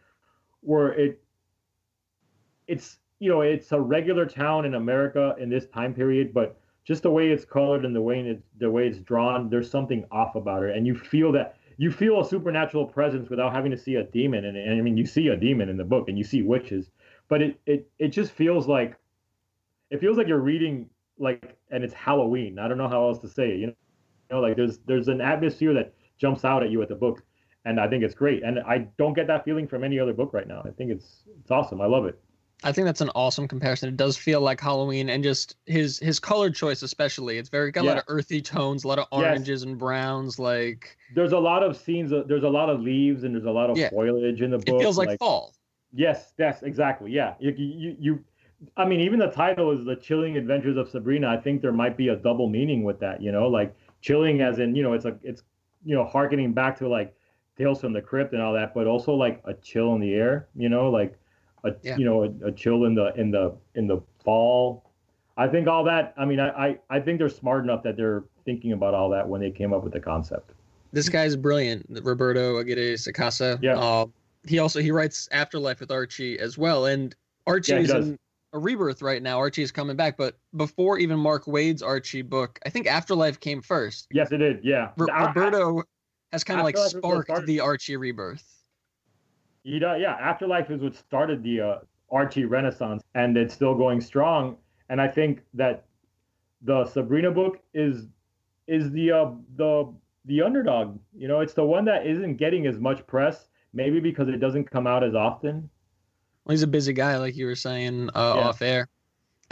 [0.61, 1.21] where it
[2.67, 7.03] it's you know it's a regular town in America in this time period, but just
[7.03, 10.33] the way it's colored and the way it's the way it's drawn, there's something off
[10.33, 13.95] about it, and you feel that you feel a supernatural presence without having to see
[13.95, 14.45] a demon.
[14.45, 16.89] And, and I mean, you see a demon in the book, and you see witches,
[17.27, 18.95] but it it it just feels like
[19.91, 22.57] it feels like you're reading like and it's Halloween.
[22.57, 23.59] I don't know how else to say it.
[23.59, 23.73] You know,
[24.31, 27.21] you know, like there's there's an atmosphere that jumps out at you at the book,
[27.65, 28.41] and I think it's great.
[28.41, 30.63] And I don't get that feeling from any other book right now.
[30.65, 31.81] I think it's it's awesome.
[31.81, 32.19] I love it.
[32.63, 33.89] I think that's an awesome comparison.
[33.89, 37.37] It does feel like Halloween, and just his his color choice, especially.
[37.37, 39.67] It's very got a lot of earthy tones, a lot of oranges yes.
[39.67, 40.39] and browns.
[40.39, 42.11] Like there's a lot of scenes.
[42.11, 43.89] Uh, there's a lot of leaves, and there's a lot of yeah.
[43.89, 44.75] foliage in the book.
[44.75, 45.53] It feels like, like fall.
[45.93, 47.11] Yes, yes, exactly.
[47.11, 48.23] Yeah, you, you you
[48.75, 51.27] I mean, even the title is the chilling adventures of Sabrina.
[51.27, 54.59] I think there might be a double meaning with that, you know, like chilling as
[54.59, 55.43] in, you know, it's a, it's,
[55.85, 57.15] you know, harkening back to like
[57.57, 60.49] Tales from the Crypt and all that, but also like a chill in the air,
[60.55, 61.17] you know, like
[61.63, 61.97] a, yeah.
[61.97, 64.91] you know, a, a, chill in the, in the, in the fall.
[65.37, 68.23] I think all that, I mean, I, I, I think they're smart enough that they're
[68.45, 70.51] thinking about all that when they came up with the concept.
[70.91, 71.85] This guy's brilliant.
[72.03, 73.59] Roberto Aguirre Sacasa.
[73.61, 73.77] Yeah.
[73.77, 74.07] Uh,
[74.47, 76.85] he also, he writes Afterlife with Archie as well.
[76.85, 78.19] And Archie yeah, is in,
[78.53, 79.37] a rebirth right now.
[79.37, 83.61] Archie is coming back, but before even Mark Waid's Archie book, I think Afterlife came
[83.61, 84.07] first.
[84.11, 84.59] Yes, it did.
[84.63, 85.83] Yeah, R- Roberto
[86.31, 88.58] has kind of like sparked the Archie rebirth.
[89.63, 90.13] He does, yeah.
[90.13, 91.75] Afterlife is what started the uh,
[92.11, 94.57] Archie Renaissance, and it's still going strong.
[94.89, 95.85] And I think that
[96.61, 98.07] the Sabrina book is
[98.67, 99.93] is the uh, the
[100.25, 100.99] the underdog.
[101.15, 104.69] You know, it's the one that isn't getting as much press, maybe because it doesn't
[104.69, 105.69] come out as often.
[106.45, 108.47] Well, he's a busy guy, like you were saying uh, yeah.
[108.47, 108.87] off air.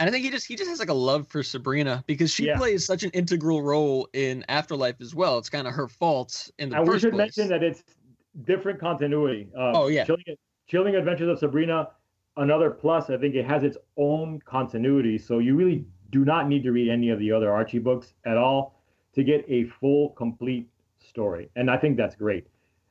[0.00, 2.46] And I think he just he just has like a love for Sabrina because she
[2.46, 2.56] yeah.
[2.56, 5.38] plays such an integral role in Afterlife as well.
[5.38, 7.36] It's kind of her fault in the and first we should place.
[7.36, 7.82] mention that it's
[8.44, 9.48] different continuity.
[9.56, 10.24] Uh, oh yeah, Chilling,
[10.66, 11.90] Chilling Adventures of Sabrina.
[12.36, 16.62] Another plus, I think it has its own continuity, so you really do not need
[16.62, 18.80] to read any of the other Archie books at all
[19.14, 21.50] to get a full, complete story.
[21.56, 22.46] And I think that's great.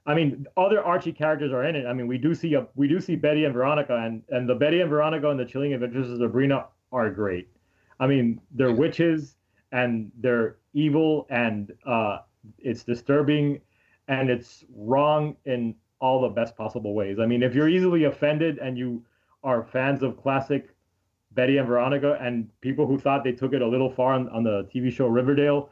[0.06, 1.86] I mean, other Archie characters are in it.
[1.86, 4.56] I mean, we do see a we do see Betty and Veronica, and and the
[4.56, 7.50] Betty and Veronica and the Chilling Adventures of Sabrina are great.
[8.00, 9.36] I mean, they're witches
[9.72, 12.20] and they're evil, and uh,
[12.60, 13.60] it's disturbing,
[14.08, 17.18] and it's wrong in all the best possible ways.
[17.20, 19.04] I mean, if you're easily offended and you
[19.44, 20.70] are fans of classic
[21.32, 24.44] Betty and Veronica, and people who thought they took it a little far on, on
[24.44, 25.70] the TV show Riverdale,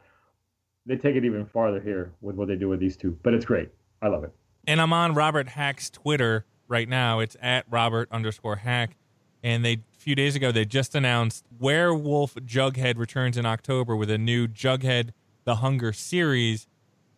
[0.84, 3.18] they take it even farther here with what they do with these two.
[3.22, 3.70] But it's great.
[4.00, 4.32] I love it.
[4.68, 7.18] And I'm on Robert Hack's Twitter right now.
[7.18, 8.96] It's at Robert underscore Hack.
[9.42, 14.10] And they a few days ago they just announced Werewolf Jughead returns in October with
[14.10, 15.10] a new Jughead
[15.44, 16.66] the Hunger series,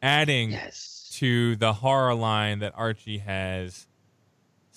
[0.02, 0.97] adding yes.
[1.18, 3.86] To the horror line that Archie has.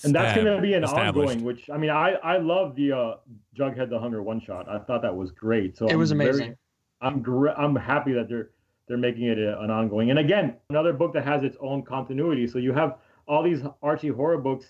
[0.04, 1.44] And that's going to be an ongoing.
[1.44, 3.16] Which I mean, I I love the uh,
[3.56, 4.68] Jughead the Hunger one shot.
[4.68, 5.78] I thought that was great.
[5.78, 6.40] So it was I'm amazing.
[6.40, 6.58] Very,
[7.02, 8.50] I'm gr- I'm happy that they're
[8.88, 10.10] they're making it a, an ongoing.
[10.10, 12.48] And again, another book that has its own continuity.
[12.48, 14.66] So you have all these Archie horror books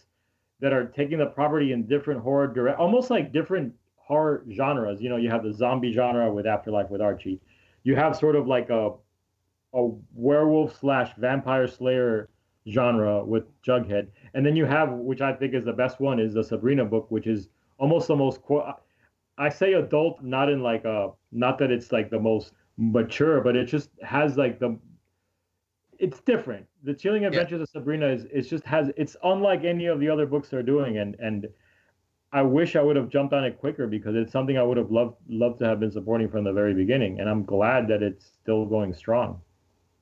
[0.59, 5.01] that are taking the property in different horror direct, almost like different horror genres.
[5.01, 7.39] You know, you have the zombie genre with Afterlife with Archie.
[7.83, 8.91] You have sort of like a
[9.73, 12.29] a werewolf slash vampire slayer
[12.69, 16.33] genre with Jughead, and then you have, which I think is the best one, is
[16.33, 18.41] the Sabrina book, which is almost the most.
[19.37, 23.55] I say adult, not in like a not that it's like the most mature, but
[23.55, 24.77] it just has like the.
[25.99, 26.65] It's different.
[26.83, 27.63] The Chilling Adventures yeah.
[27.63, 30.97] of Sabrina is it just has it's unlike any of the other books they're doing,
[30.97, 31.47] and and
[32.33, 34.91] I wish I would have jumped on it quicker because it's something I would have
[34.91, 38.25] loved loved to have been supporting from the very beginning, and I'm glad that it's
[38.41, 39.41] still going strong.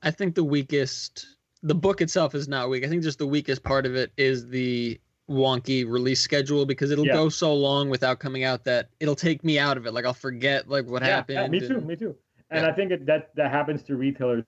[0.02, 1.26] I think the weakest,
[1.62, 2.84] the book itself is not weak.
[2.84, 4.98] I think just the weakest part of it is the
[5.30, 7.12] wonky release schedule because it'll yeah.
[7.12, 9.94] go so long without coming out that it'll take me out of it.
[9.94, 11.38] Like I'll forget like what yeah, happened.
[11.38, 11.80] Yeah, me too.
[11.80, 12.16] me too.
[12.50, 14.44] And I think it, that that happens to retailers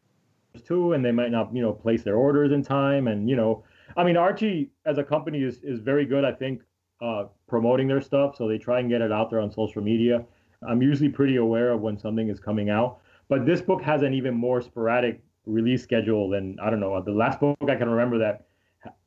[0.66, 3.06] too, and they might not you know place their orders in time.
[3.06, 3.62] And you know,
[3.96, 6.24] I mean, Archie as a company is is very good.
[6.24, 6.62] I think
[7.00, 10.24] uh, promoting their stuff, so they try and get it out there on social media.
[10.68, 12.98] I'm usually pretty aware of when something is coming out,
[13.28, 17.00] but this book has an even more sporadic release schedule than I don't know.
[17.02, 18.46] The last book I can remember that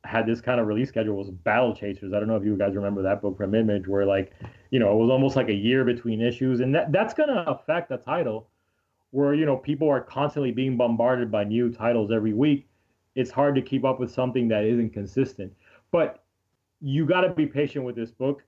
[0.04, 2.12] had this kind of release schedule was Battle Chasers.
[2.12, 4.32] I don't know if you guys remember that book from Image, where like,
[4.70, 7.88] you know, it was almost like a year between issues, and that that's gonna affect
[7.88, 8.48] the title,
[9.10, 12.68] where you know people are constantly being bombarded by new titles every week.
[13.14, 15.52] It's hard to keep up with something that isn't consistent.
[15.90, 16.22] But
[16.80, 18.42] you got to be patient with this book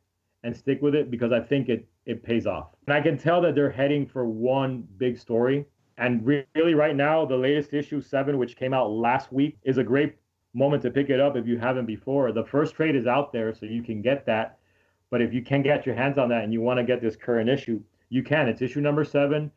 [0.44, 2.68] and stick with it because I think it it pays off.
[2.86, 5.66] And I can tell that they're heading for one big story
[5.98, 9.84] and really, right now, the latest issue seven, which came out last week, is a
[9.84, 10.14] great
[10.54, 12.30] moment to pick it up if you haven't before.
[12.30, 14.58] The first trade is out there, so you can get that.
[15.10, 17.16] But if you can get your hands on that and you want to get this
[17.16, 18.46] current issue, you can.
[18.48, 19.50] It's issue number seven.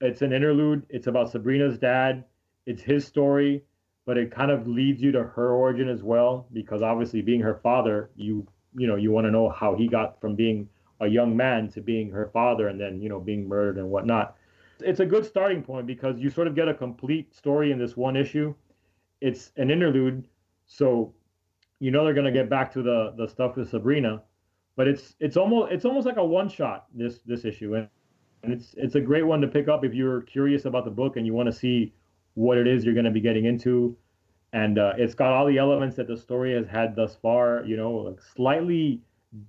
[0.00, 0.86] It's an interlude.
[0.88, 2.24] It's about Sabrina's dad.
[2.66, 3.64] It's his story,
[4.06, 7.56] but it kind of leads you to her origin as well, because obviously, being her
[7.64, 10.68] father, you you know you want to know how he got from being
[11.00, 14.36] a young man to being her father, and then you know being murdered and whatnot
[14.82, 17.96] it's a good starting point because you sort of get a complete story in this
[17.96, 18.54] one issue.
[19.20, 20.26] It's an interlude,
[20.66, 21.14] so
[21.78, 24.22] you know they're gonna get back to the the stuff with Sabrina,
[24.76, 27.88] but it's it's almost it's almost like a one shot this this issue, and,
[28.42, 31.16] and it's it's a great one to pick up if you're curious about the book
[31.16, 31.92] and you want to see
[32.34, 33.96] what it is you're gonna be getting into,
[34.52, 37.64] and uh, it's got all the elements that the story has had thus far.
[37.64, 39.02] You know, like slightly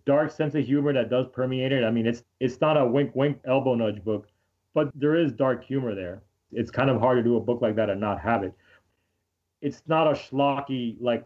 [0.05, 1.83] dark sense of humor that does permeate it.
[1.83, 4.27] I mean, it's it's not a wink wink elbow nudge book
[4.73, 6.21] but there is dark humor there.
[6.51, 8.53] It's kind of hard to do a book like that and not have it.
[9.61, 11.25] It's not a schlocky like.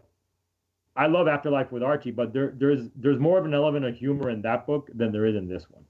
[0.94, 4.30] I love Afterlife with Archie, but there there's there's more of an element of humor
[4.30, 5.84] in that book than there is in this one.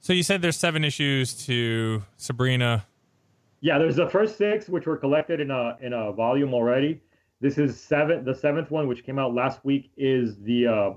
[0.00, 2.86] So you said there's seven issues to Sabrina.
[3.60, 7.00] Yeah, there's the first six, which were collected in a in a volume already.
[7.40, 8.24] This is seven.
[8.24, 10.90] The seventh one, which came out last week, is the uh,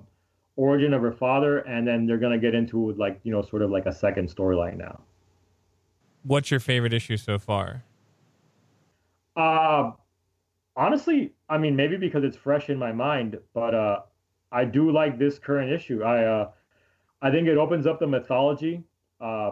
[0.56, 3.72] origin of her father, and then they're gonna get into like you know sort of
[3.72, 5.02] like a second storyline now.
[6.24, 7.84] What's your favorite issue so far?
[9.36, 9.92] Uh
[10.76, 14.00] honestly, I mean maybe because it's fresh in my mind, but uh
[14.52, 16.04] I do like this current issue.
[16.04, 16.52] I uh
[17.22, 18.84] I think it opens up the mythology.
[19.20, 19.52] Uh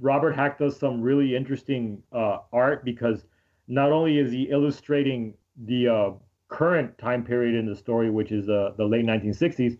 [0.00, 3.24] Robert Hack does some really interesting uh art because
[3.68, 5.34] not only is he illustrating
[5.64, 6.10] the uh
[6.50, 9.78] current time period in the story, which is uh, the late 1960s,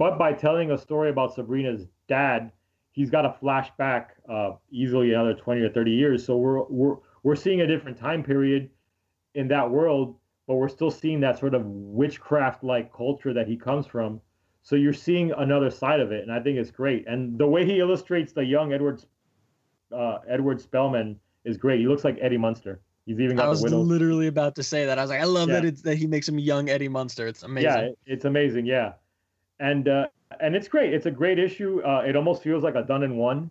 [0.00, 2.50] but by telling a story about Sabrina's dad,
[2.92, 6.24] he's got a flashback uh, easily another 20 or 30 years.
[6.24, 8.70] So we're, we're, we're seeing a different time period
[9.34, 10.16] in that world,
[10.48, 14.22] but we're still seeing that sort of witchcraft like culture that he comes from.
[14.62, 17.06] So you're seeing another side of it, and I think it's great.
[17.06, 19.04] And the way he illustrates the young Edward
[19.94, 21.78] uh, Edward Spellman is great.
[21.78, 22.80] He looks like Eddie Munster.
[23.04, 24.98] He's even got I was the literally about to say that.
[24.98, 25.56] I was like, I love yeah.
[25.56, 27.26] that it's that he makes him young Eddie Munster.
[27.26, 27.70] It's amazing.
[27.70, 28.64] Yeah, it's amazing.
[28.64, 28.92] Yeah
[29.60, 30.06] and uh,
[30.40, 30.92] and it's great.
[30.92, 31.80] It's a great issue.
[31.82, 33.50] Uh, it almost feels like a done in one,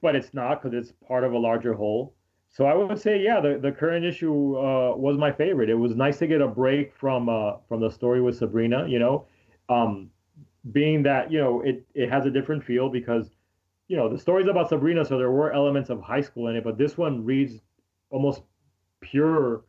[0.00, 2.14] but it's not because it's part of a larger whole.
[2.50, 5.68] So I would say, yeah, the, the current issue uh, was my favorite.
[5.68, 8.86] It was nice to get a break from uh, from the story with Sabrina.
[8.88, 9.26] You know,
[9.68, 10.10] um,
[10.72, 13.30] being that you know it it has a different feel because
[13.88, 16.64] you know the story's about Sabrina, so there were elements of high school in it,
[16.64, 17.60] but this one reads
[18.10, 18.42] almost
[19.00, 19.64] pure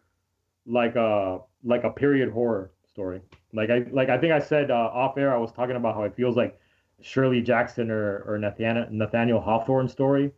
[0.65, 3.21] like a like a period horror story.
[3.53, 6.03] Like I like I think I said uh, off air, I was talking about how
[6.03, 6.59] it feels like
[7.01, 10.31] Shirley Jackson or or Nathaniel, Nathaniel Hawthorne story.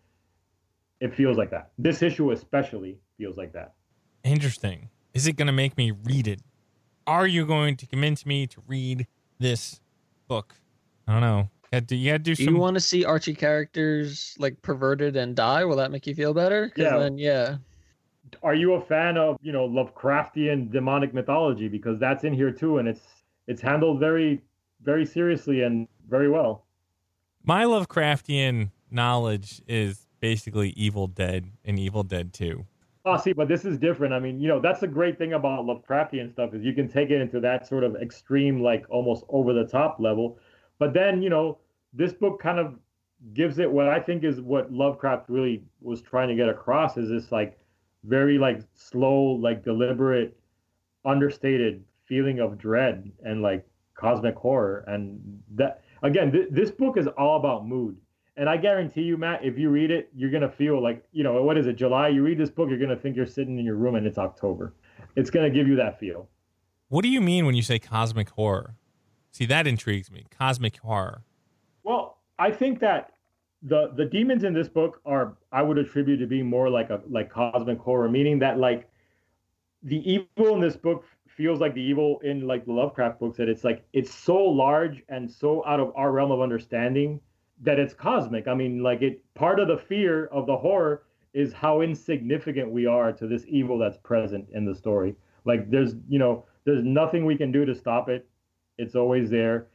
[1.00, 1.72] It feels like that.
[1.78, 3.74] This issue especially feels like that.
[4.24, 4.90] Interesting.
[5.14, 6.42] Is it going to make me read it?
[7.08, 9.08] Are you going to convince me to read
[9.40, 9.82] this
[10.28, 10.54] book?
[11.08, 11.50] I don't know.
[11.74, 12.54] You got to, you got to do, do some...
[12.54, 15.66] you want to see Archie characters like perverted and die?
[15.66, 16.72] Will that make you feel better?
[16.78, 17.00] Yeah.
[17.00, 17.58] Then, yeah
[18.44, 22.78] are you a fan of you know Lovecraftian demonic mythology because that's in here too
[22.78, 23.06] and it's
[23.48, 24.42] it's handled very
[24.84, 26.66] very seriously and very well.
[27.44, 32.66] My Lovecraftian knowledge is basically Evil Dead and Evil Dead 2.
[33.04, 34.14] Oh, see, but this is different.
[34.14, 37.10] I mean, you know, that's the great thing about Lovecraftian stuff is you can take
[37.10, 40.38] it into that sort of extreme, like almost over the top level.
[40.78, 41.58] But then, you know,
[41.94, 42.76] this book kind of
[43.34, 47.10] gives it what I think is what Lovecraft really was trying to get across is
[47.10, 47.58] this like
[48.04, 50.38] very like slow, like deliberate,
[51.06, 54.84] understated feeling of dread and like cosmic horror.
[54.88, 57.98] And that again, th- this book is all about mood.
[58.38, 61.42] And I guarantee you, Matt, if you read it, you're gonna feel like, you know,
[61.44, 62.08] what is it, July?
[62.08, 64.74] You read this book, you're gonna think you're sitting in your room and it's October.
[65.16, 66.30] It's gonna give you that feel.
[66.90, 68.76] What do you mean when you say cosmic horror?
[69.32, 70.26] See, that intrigues me.
[70.38, 71.24] Cosmic horror.
[71.84, 73.12] Well, I think that
[73.64, 77.02] the the demons in this book are I would attribute to being more like a
[77.08, 78.90] like cosmic horror, meaning that like
[79.84, 83.50] the evil in this book feels like the evil in like the Lovecraft books that
[83.50, 87.20] it's like it's so large and so out of our realm of understanding
[87.62, 88.48] that it's cosmic.
[88.48, 91.04] I mean, like it part of the fear of the horror
[91.34, 95.16] is how insignificant we are to this evil that's present in the story.
[95.46, 98.28] Like there's, you know, there's nothing we can do to stop it.
[98.78, 99.68] It's always there.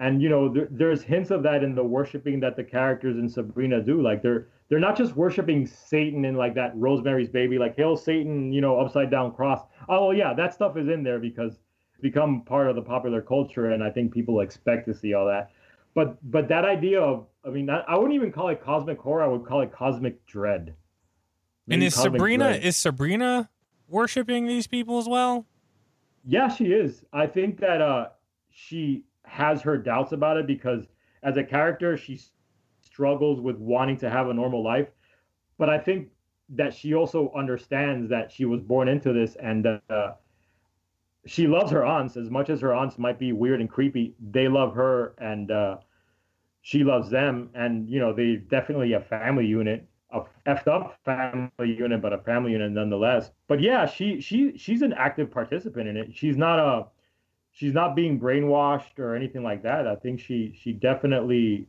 [0.00, 3.28] And you know, there, there's hints of that in the worshiping that the characters in
[3.28, 4.02] Sabrina do.
[4.02, 8.52] Like they're they're not just worshiping Satan in like that Rosemary's Baby, like hail Satan,
[8.52, 9.60] you know, upside down cross.
[9.88, 11.60] Oh yeah, that stuff is in there because
[12.00, 15.50] become part of the popular culture, and I think people expect to see all that
[15.94, 19.22] but but that idea of I mean I, I wouldn't even call it cosmic horror.
[19.22, 20.74] I would call it cosmic dread.
[21.66, 22.64] Maybe and is Sabrina dread.
[22.64, 23.50] is Sabrina
[23.88, 25.46] worshiping these people as well?
[26.24, 27.04] Yeah, she is.
[27.12, 28.08] I think that uh
[28.50, 30.86] she has her doubts about it because
[31.22, 32.20] as a character she
[32.80, 34.88] struggles with wanting to have a normal life.
[35.58, 36.08] But I think
[36.50, 40.12] that she also understands that she was born into this and uh,
[41.26, 44.14] she loves her aunts as much as her aunts might be weird and creepy.
[44.30, 45.76] They love her, and uh,
[46.62, 47.50] she loves them.
[47.54, 52.18] And you know, they definitely a family unit, a effed up family unit, but a
[52.18, 53.30] family unit nonetheless.
[53.48, 56.08] But yeah, she she she's an active participant in it.
[56.14, 56.86] She's not a
[57.60, 59.86] she's not being brainwashed or anything like that.
[59.86, 61.66] I think she she definitely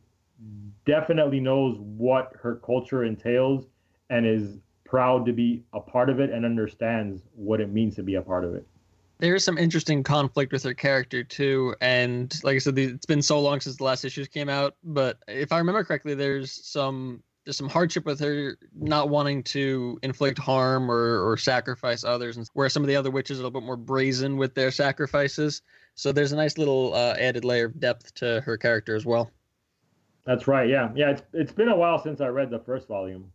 [0.86, 3.66] definitely knows what her culture entails
[4.08, 8.02] and is proud to be a part of it and understands what it means to
[8.02, 8.66] be a part of it
[9.20, 13.40] there's some interesting conflict with her character too and like i said it's been so
[13.40, 17.56] long since the last issues came out but if i remember correctly there's some there's
[17.56, 22.68] some hardship with her not wanting to inflict harm or, or sacrifice others and where
[22.68, 25.62] some of the other witches are a little bit more brazen with their sacrifices.
[25.94, 29.30] So there's a nice little uh, added layer of depth to her character as well.
[30.24, 30.90] That's right yeah.
[30.94, 33.30] Yeah it's, it's been a while since i read the first volume.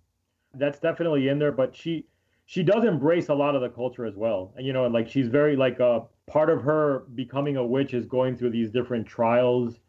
[0.53, 2.05] That's definitely in there but she
[2.45, 4.53] she does embrace a lot of the culture as well.
[4.55, 7.93] And you know, like she's very like a uh, part of her becoming a witch
[7.93, 9.79] is going through these different trials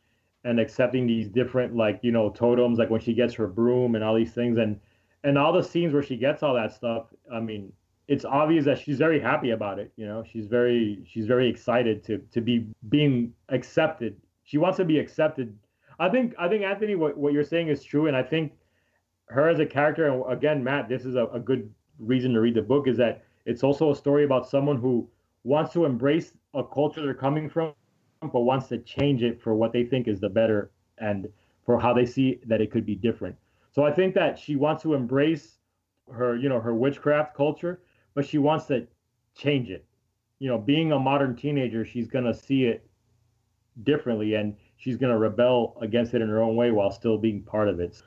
[0.44, 4.04] and accepting these different like you know totems like when she gets her broom and
[4.04, 4.58] all these things.
[4.58, 4.78] And
[5.24, 7.72] and all the scenes where she gets all that stuff i mean
[8.06, 10.22] it's obvious that she's very happy about it you know?
[10.22, 14.16] She's very she's very excited to to be being accepted.
[14.44, 15.56] She wants to be accepted.
[15.98, 18.06] I think i think anthony what, what you're saying is true.
[18.06, 18.52] And i think
[19.26, 21.68] her as a character and again matt this is a, a good
[21.98, 25.08] reason to read the book is that it's also a story about someone who
[25.44, 27.72] wants to embrace a culture they're coming from,
[28.20, 31.28] but wants to change it for what they think is the better and
[31.64, 33.36] for how they see that it could be different.
[33.72, 35.58] So I think that she wants to embrace
[36.10, 37.80] her, you know, her witchcraft culture,
[38.14, 38.86] but she wants to
[39.36, 39.84] change it.
[40.38, 42.88] You know, being a modern teenager, she's gonna see it
[43.84, 47.68] differently and she's gonna rebel against it in her own way while still being part
[47.68, 48.02] of it.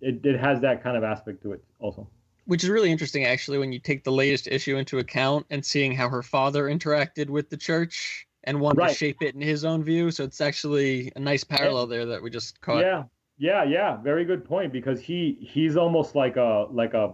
[0.00, 2.08] It, it has that kind of aspect to it also
[2.48, 5.92] which is really interesting actually when you take the latest issue into account and seeing
[5.92, 8.90] how her father interacted with the church and wanted right.
[8.90, 10.10] to shape it in his own view.
[10.10, 12.80] So it's actually a nice parallel there that we just caught.
[12.80, 13.04] Yeah,
[13.38, 13.96] yeah, yeah.
[13.96, 17.12] Very good point because he he's almost like a like a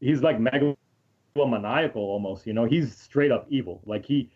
[0.00, 2.46] he's like megalomaniacal almost.
[2.46, 3.82] You know, he's straight up evil.
[3.86, 4.30] Like he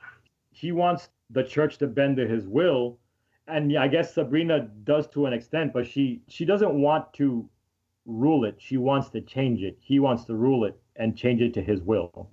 [0.51, 2.99] he wants the church to bend to his will,
[3.47, 7.49] and I guess Sabrina does to an extent, but she she doesn't want to
[8.07, 8.57] rule it.
[8.59, 9.79] She wants to change it.
[9.81, 12.31] He wants to rule it and change it to his will.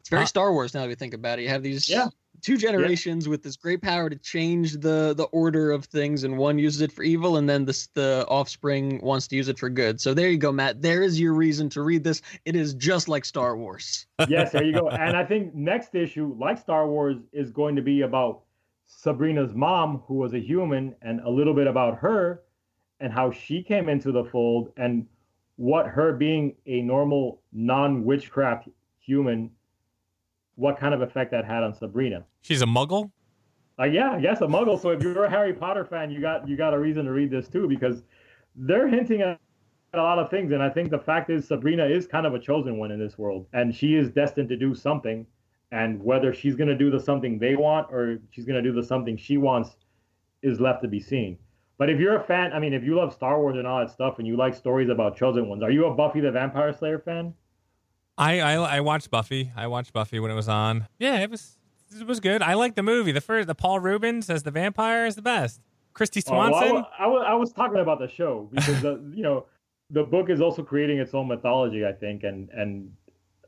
[0.00, 0.26] It's very ah.
[0.26, 1.42] Star Wars now that we think about it.
[1.42, 2.08] You have these yeah.
[2.42, 3.30] Two generations yeah.
[3.30, 6.92] with this great power to change the the order of things, and one uses it
[6.92, 10.00] for evil, and then this the offspring wants to use it for good.
[10.00, 10.82] So there you go, Matt.
[10.82, 12.22] There is your reason to read this.
[12.44, 14.06] It is just like Star Wars.
[14.28, 14.88] yes, there you go.
[14.88, 18.42] And I think next issue, like Star Wars, is going to be about
[18.86, 22.42] Sabrina's mom, who was a human, and a little bit about her
[23.00, 25.06] and how she came into the fold and
[25.56, 28.68] what her being a normal non-witchcraft
[29.00, 29.50] human
[30.58, 32.24] what kind of effect that had on Sabrina.
[32.42, 33.10] She's a muggle?
[33.78, 34.80] Uh, yeah, I guess a muggle.
[34.80, 37.30] So if you're a Harry Potter fan, you got you got a reason to read
[37.30, 38.02] this too because
[38.56, 39.38] they're hinting at
[39.94, 42.38] a lot of things and I think the fact is Sabrina is kind of a
[42.38, 45.26] chosen one in this world and she is destined to do something
[45.72, 48.78] and whether she's going to do the something they want or she's going to do
[48.78, 49.76] the something she wants
[50.42, 51.38] is left to be seen.
[51.78, 53.90] But if you're a fan, I mean, if you love Star Wars and all that
[53.90, 56.98] stuff, and you like stories about chosen ones, are you a Buffy the Vampire Slayer
[56.98, 57.32] fan?
[58.18, 59.52] I, I I watched Buffy.
[59.56, 60.88] I watched Buffy when it was on.
[60.98, 61.56] Yeah, it was
[61.98, 62.42] it was good.
[62.42, 63.12] I like the movie.
[63.12, 65.60] The first, the Paul Reubens as the vampire is the best.
[65.94, 66.68] Kristy Swanson.
[66.68, 69.46] Oh, well, I, I, I, was talking about the show because the you know
[69.90, 72.92] the book is also creating its own mythology, I think, and and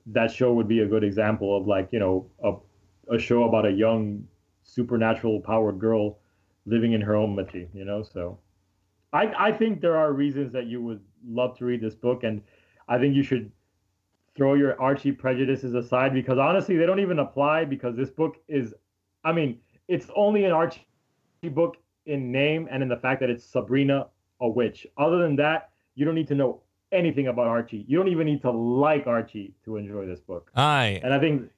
[0.06, 3.66] that show would be a good example of like you know a a show about
[3.66, 4.24] a young
[4.62, 6.18] supernatural powered girl
[6.64, 8.02] living in her own mythology, you know.
[8.02, 8.38] So
[9.12, 12.40] I I think there are reasons that you would love to read this book, and
[12.88, 13.50] I think you should
[14.40, 18.72] throw your Archie prejudices aside because honestly they don't even apply because this book is
[19.22, 20.86] I mean it's only an Archie
[21.52, 21.76] book
[22.06, 24.06] in name and in the fact that it's Sabrina
[24.40, 24.86] a witch.
[24.96, 27.84] Other than that, you don't need to know anything about Archie.
[27.86, 30.50] You don't even need to like Archie to enjoy this book.
[30.56, 31.50] I And I think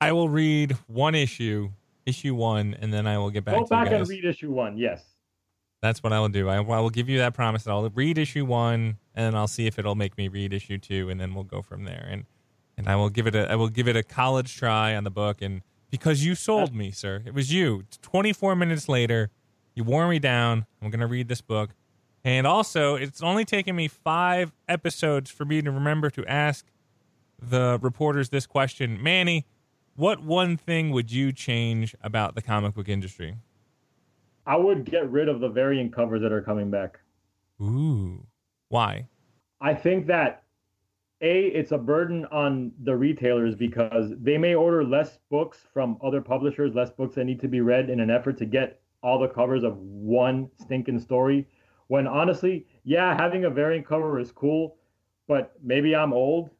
[0.00, 1.70] I will read one issue,
[2.06, 4.78] issue one, and then I will get back go to back and read issue one.
[4.78, 5.02] Yes.
[5.82, 6.48] That's what I will do.
[6.48, 9.66] I, I will give you that promise that I'll read issue one, and I'll see
[9.66, 12.06] if it'll make me read issue two, and then we'll go from there.
[12.10, 12.26] And
[12.76, 15.10] and I will give it a I will give it a college try on the
[15.10, 17.84] book, and because you sold me, sir, it was you.
[18.02, 19.30] Twenty four minutes later,
[19.74, 20.66] you wore me down.
[20.82, 21.70] I'm gonna read this book,
[22.24, 26.66] and also it's only taken me five episodes for me to remember to ask
[27.40, 29.46] the reporters this question, Manny.
[29.96, 33.36] What one thing would you change about the comic book industry?
[34.50, 36.98] I would get rid of the variant covers that are coming back.
[37.62, 38.26] Ooh,
[38.68, 39.06] why?
[39.60, 40.42] I think that
[41.20, 46.20] a it's a burden on the retailers because they may order less books from other
[46.20, 49.28] publishers, less books that need to be read in an effort to get all the
[49.28, 51.46] covers of one stinking story.
[51.86, 54.78] When honestly, yeah, having a variant cover is cool,
[55.28, 56.50] but maybe I'm old.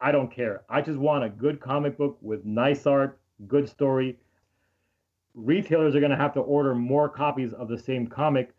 [0.00, 0.62] I don't care.
[0.70, 4.18] I just want a good comic book with nice art, good story.
[5.34, 8.54] Retailers are going to have to order more copies of the same comic,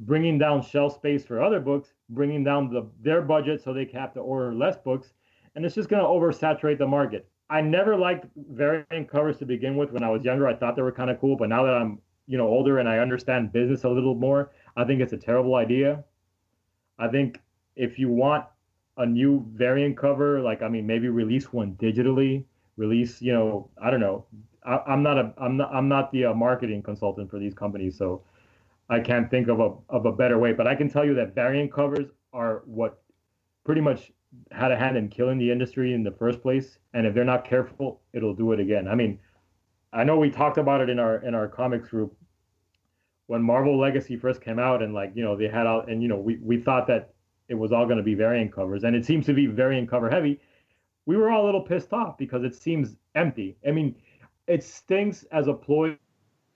[0.00, 4.12] bringing down shelf space for other books, bringing down the, their budget so they have
[4.14, 5.12] to order less books,
[5.54, 7.28] and it's just going to oversaturate the market.
[7.50, 9.90] I never liked variant covers to begin with.
[9.92, 11.98] When I was younger, I thought they were kind of cool, but now that I'm
[12.26, 15.54] you know older and I understand business a little more, I think it's a terrible
[15.54, 16.04] idea.
[16.98, 17.40] I think
[17.74, 18.44] if you want
[18.98, 22.44] a new variant cover, like I mean, maybe release one digitally.
[22.76, 24.26] Release, you know, I don't know.
[24.68, 27.96] I, am not a, I'm not, I'm not the uh, marketing consultant for these companies,
[27.96, 28.22] so
[28.90, 30.52] I can't think of a of a better way.
[30.52, 33.02] But I can tell you that variant covers are what
[33.64, 34.12] pretty much
[34.50, 36.78] had a hand in killing the industry in the first place.
[36.92, 38.86] And if they're not careful, it'll do it again.
[38.88, 39.18] I mean,
[39.92, 42.14] I know we talked about it in our in our comics group
[43.26, 46.08] when Marvel Legacy first came out, and like you know they had all and you
[46.08, 47.14] know we we thought that
[47.48, 50.10] it was all going to be variant covers, and it seems to be variant cover
[50.10, 50.40] heavy.
[51.06, 53.56] We were all a little pissed off because it seems empty.
[53.66, 53.94] I mean,
[54.48, 55.96] it stinks as a ploy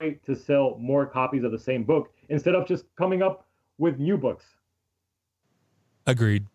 [0.01, 3.47] to sell more copies of the same book instead of just coming up
[3.78, 4.45] with new books.
[6.07, 6.47] Agreed.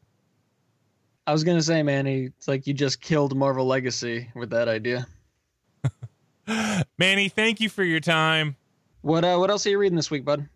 [1.26, 5.08] I was gonna say, Manny, it's like you just killed Marvel Legacy with that idea.
[6.98, 8.56] Manny, thank you for your time.
[9.02, 10.48] What uh, what else are you reading this week, bud?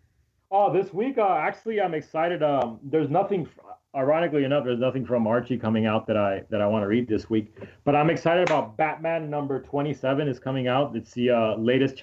[0.50, 2.42] Oh, this week, uh, actually, I'm excited.
[2.42, 3.48] Um, there's nothing,
[3.94, 7.08] ironically enough, there's nothing from Archie coming out that I that I want to read
[7.08, 7.54] this week.
[7.84, 10.96] But I'm excited about Batman number 27 is coming out.
[10.96, 12.02] It's the uh, latest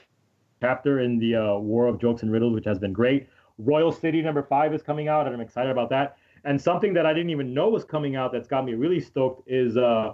[0.61, 3.27] chapter in the uh, War of Jokes and Riddles, which has been great.
[3.57, 6.17] Royal City number five is coming out, and I'm excited about that.
[6.45, 9.49] And something that I didn't even know was coming out that's got me really stoked
[9.49, 10.13] is uh,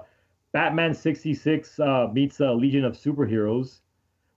[0.54, 3.82] Batman 66 uh, meets uh, Legion of Superheroes,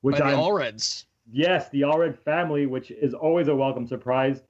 [0.03, 1.07] which By the I'm Allreds.
[1.32, 4.43] yes, the Allred family, which is always a welcome surprise.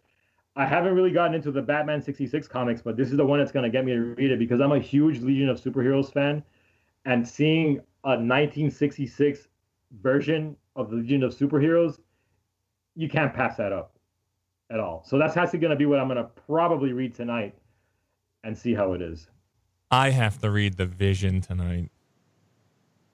[0.58, 3.52] I haven't really gotten into the Batman 66 comics, but this is the one that's
[3.52, 6.42] going to get me to read it because I'm a huge Legion of Superheroes fan.
[7.04, 9.46] And seeing a 1966
[10.02, 12.00] version of the Legion of Superheroes,
[12.96, 13.92] you can't pass that up
[14.68, 15.04] at all.
[15.06, 17.54] So that's actually going to be what I'm going to probably read tonight
[18.42, 19.28] and see how it is.
[19.92, 21.88] I have to read the Vision tonight.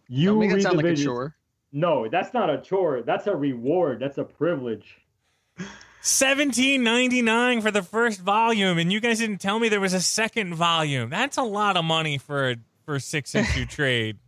[0.09, 1.37] You Don't make it read sound the like a chore.
[1.73, 3.03] No, that's not a chore.
[3.03, 4.01] That's a reward.
[4.01, 4.97] That's a privilege.
[6.07, 9.95] Seventeen ninety nine for the first volume, and you guys didn't tell me there was
[9.95, 11.09] a second volume.
[11.09, 14.19] That's a lot of money for a for six issue trade.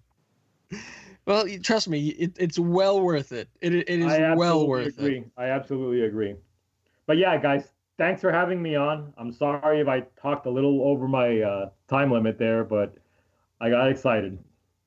[1.26, 3.50] Well, trust me, it, it's well worth it.
[3.60, 4.06] It it is
[4.38, 5.18] well worth agree.
[5.18, 5.30] it.
[5.36, 6.36] I absolutely agree.
[7.06, 7.68] But yeah, guys,
[7.98, 9.12] thanks for having me on.
[9.18, 12.94] I'm sorry if I talked a little over my uh, time limit there, but
[13.60, 14.38] I got excited.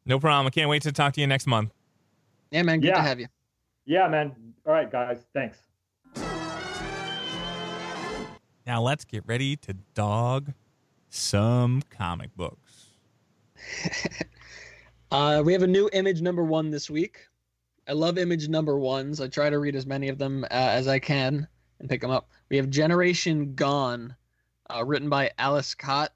[0.08, 0.48] No problem.
[0.48, 1.72] I can't wait to talk to you next month.
[2.50, 2.96] Yeah, man, good Yeah.
[2.96, 3.28] to have you.
[3.86, 4.34] Yeah, man.
[4.66, 5.20] All right, guys.
[5.36, 5.60] Thanks.
[8.70, 10.54] Now let's get ready to dog
[11.10, 12.86] some comic books.
[15.12, 17.26] Uh, we have a new image number one this week.
[17.88, 19.20] I love image number ones.
[19.20, 21.48] I try to read as many of them uh, as I can
[21.80, 22.30] and pick them up.
[22.50, 24.16] We have Generation Gone,
[24.70, 26.14] uh, written by Aleš Kot,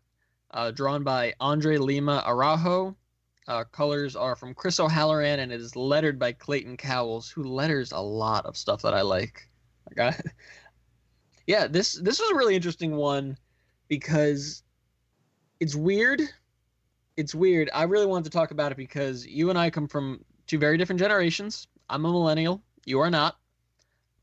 [0.52, 2.96] uh, drawn by Andre Lima Araujo.
[3.48, 7.94] Uh, colors are from Chris O'Halloran and it is lettered by Clayton Cowles, who letters
[7.94, 9.50] a lot of stuff that I like.
[9.98, 10.16] I,
[11.48, 13.38] yeah, this this was a really interesting one
[13.88, 14.64] because
[15.60, 16.22] it's weird.
[17.18, 17.70] It's weird.
[17.74, 20.78] I really wanted to talk about it because you and I come from two very
[20.78, 21.68] different generations.
[21.90, 22.64] I'm a millennial.
[22.86, 23.38] You are not.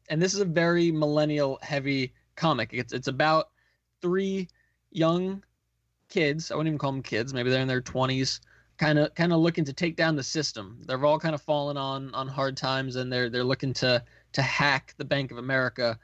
[0.08, 2.70] And this is a very millennial heavy comic.
[2.72, 3.50] It's it's about
[4.00, 4.48] three
[4.90, 5.44] young
[6.08, 6.50] kids.
[6.50, 7.32] I wouldn't even call them kids.
[7.32, 8.40] Maybe they're in their 20s,
[8.78, 10.82] kind of kind of looking to take down the system.
[10.86, 14.02] They're all kind of fallen on on hard times, and they're they're looking to
[14.32, 15.98] to hack the Bank of America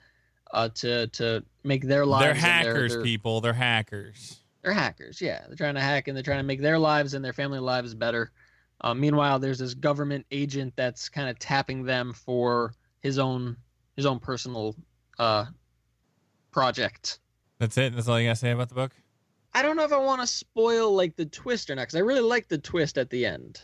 [0.53, 2.23] uh, to to make their lives.
[2.23, 3.41] They're and their- hackers, their- people.
[3.41, 4.41] They're hackers.
[4.63, 5.21] they're hackers.
[5.21, 7.59] Yeah, they're trying to hack and they're trying to make their lives and their family
[7.59, 8.33] lives better.
[8.81, 13.57] Uh, meanwhile, there's this government agent that's kind of tapping them for his own
[13.97, 14.77] his own personal
[15.19, 15.47] uh,
[16.51, 17.21] project.
[17.59, 17.95] That's it.
[17.95, 18.93] That's all you gotta say about the book.
[19.55, 22.01] I don't know if I want to spoil like the twist or not because I
[22.01, 23.61] really like the twist at the end.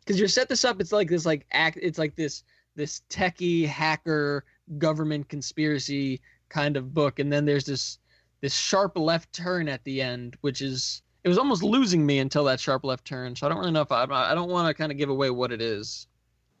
[0.00, 2.42] Because you set this up, it's like this like act, it's like this
[2.76, 4.44] this techie hacker
[4.76, 7.98] government conspiracy kind of book, and then there's this
[8.40, 12.44] this sharp left turn at the end, which is it was almost losing me until
[12.44, 13.34] that sharp left turn.
[13.34, 15.30] So I don't really know if I I don't want to kind of give away
[15.30, 16.06] what it is.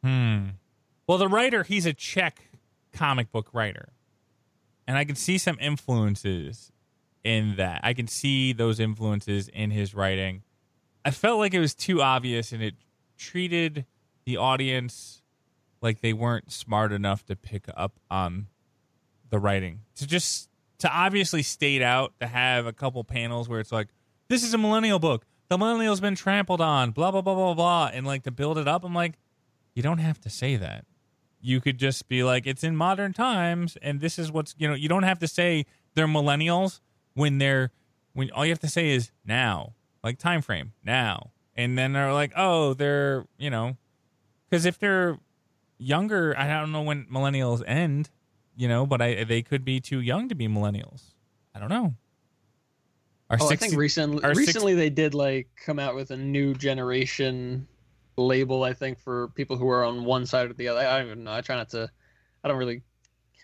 [0.02, 0.48] Hmm.
[1.06, 2.48] Well, the writer, he's a Czech
[2.92, 3.92] comic book writer.
[4.86, 6.72] And I can see some influences
[7.24, 7.80] in that.
[7.82, 10.42] I can see those influences in his writing.
[11.04, 12.74] I felt like it was too obvious and it
[13.16, 13.86] treated
[14.24, 15.17] the audience
[15.80, 18.48] like they weren't smart enough to pick up on
[19.30, 19.80] the writing.
[19.96, 20.48] To just
[20.78, 23.88] to obviously state out to have a couple panels where it's like,
[24.28, 25.24] this is a millennial book.
[25.48, 28.68] The millennial's been trampled on, blah blah blah blah blah, and like to build it
[28.68, 28.84] up.
[28.84, 29.14] I'm like,
[29.74, 30.84] you don't have to say that.
[31.40, 34.74] You could just be like, it's in modern times, and this is what's you know.
[34.74, 35.64] You don't have to say
[35.94, 36.80] they're millennials
[37.14, 37.70] when they're
[38.12, 42.12] when all you have to say is now, like time frame now, and then they're
[42.12, 43.76] like, oh, they're you know,
[44.50, 45.18] because if they're
[45.78, 48.10] younger, I don't know when millennials end,
[48.56, 51.14] you know, but I they could be too young to be millennials.
[51.54, 51.94] I don't know.
[53.30, 56.54] Our Oh, I 60 think recently recently they did like come out with a new
[56.54, 57.66] generation
[58.16, 58.64] label.
[58.64, 60.80] I think for people who are on one side or the other.
[60.80, 61.32] I don't even know.
[61.32, 61.90] I try not to.
[62.42, 62.82] I don't really.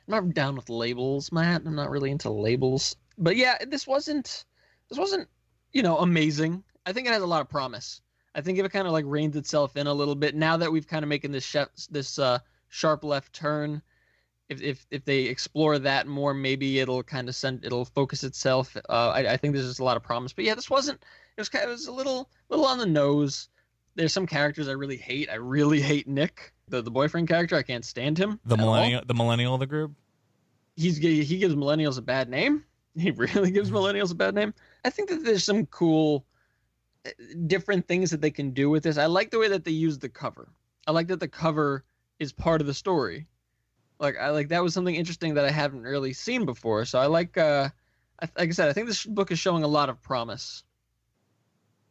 [0.09, 1.63] I'm not down with labels, Matt.
[1.65, 2.97] I'm not really into labels.
[3.17, 4.45] But yeah, this wasn't.
[4.89, 5.29] This wasn't.
[5.73, 6.63] You know, amazing.
[6.87, 8.01] I think it has a lot of promise.
[8.35, 10.71] I think if it kind of like reins itself in a little bit now that
[10.71, 13.81] we've kind of making this chef, this uh, sharp left turn.
[14.51, 18.77] If, if if they explore that more, maybe it'll kind of send it'll focus itself.
[18.77, 20.33] Uh, I, I think there's just a lot of promise.
[20.35, 21.01] But yeah, this wasn't.
[21.37, 23.49] It was kind of, it was a little little on the nose.
[23.95, 25.31] There's some characters I really hate.
[25.31, 27.57] I really hate Nick, the the boyfriend character.
[27.57, 28.39] I can't stand him.
[28.45, 28.67] the at all.
[28.75, 29.93] millennial, the millennial of the group.
[30.77, 32.65] He's he gives millennials a bad name.
[32.97, 34.55] He really gives millennials a bad name.
[34.85, 36.25] I think that there's some cool,
[37.47, 38.99] different things that they can do with this.
[38.99, 40.49] I like the way that they use the cover.
[40.87, 41.85] I like that the cover
[42.19, 43.27] is part of the story.
[43.99, 46.85] Like I like that was something interesting that I haven't really seen before.
[46.85, 47.69] So I like, uh,
[48.21, 50.65] I, like I said, I think this book is showing a lot of promise.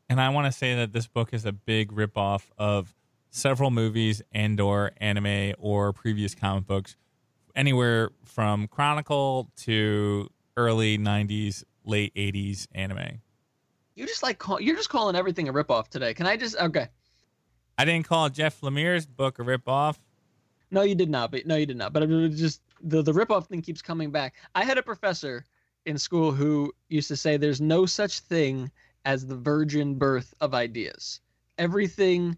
[0.10, 2.94] And I want to say that this book is a big ripoff of
[3.30, 6.96] several movies and or anime or previous comic books,
[7.56, 13.22] anywhere from Chronicle to early '90s, late '80s anime.
[13.96, 16.14] You just like call, you're just calling everything a ripoff today.
[16.14, 16.88] Can I just okay?
[17.78, 19.98] I didn't call Jeff Lemire's book a ripoff.
[20.72, 21.32] No, you did not.
[21.32, 21.94] But no, you did not.
[21.94, 24.36] But just the the ripoff thing keeps coming back.
[24.56, 25.46] I had a professor
[25.86, 28.72] in school who used to say there's no such thing
[29.06, 31.20] as the virgin birth of ideas.
[31.58, 32.38] Everything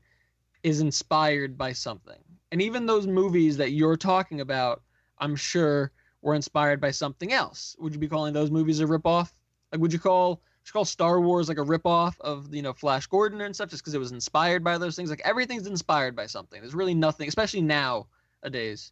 [0.63, 2.19] is inspired by something.
[2.51, 4.81] And even those movies that you're talking about,
[5.19, 5.91] I'm sure
[6.21, 7.75] were inspired by something else.
[7.79, 9.31] Would you be calling those movies a ripoff?
[9.71, 12.73] Like would you call would you call Star Wars like a ripoff of you know
[12.73, 15.11] Flash Gordon and stuff just because it was inspired by those things?
[15.11, 16.59] Like everything's inspired by something.
[16.59, 18.91] There's really nothing, especially nowadays,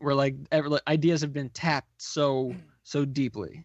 [0.00, 3.64] where like, ever, like ideas have been tapped so so deeply.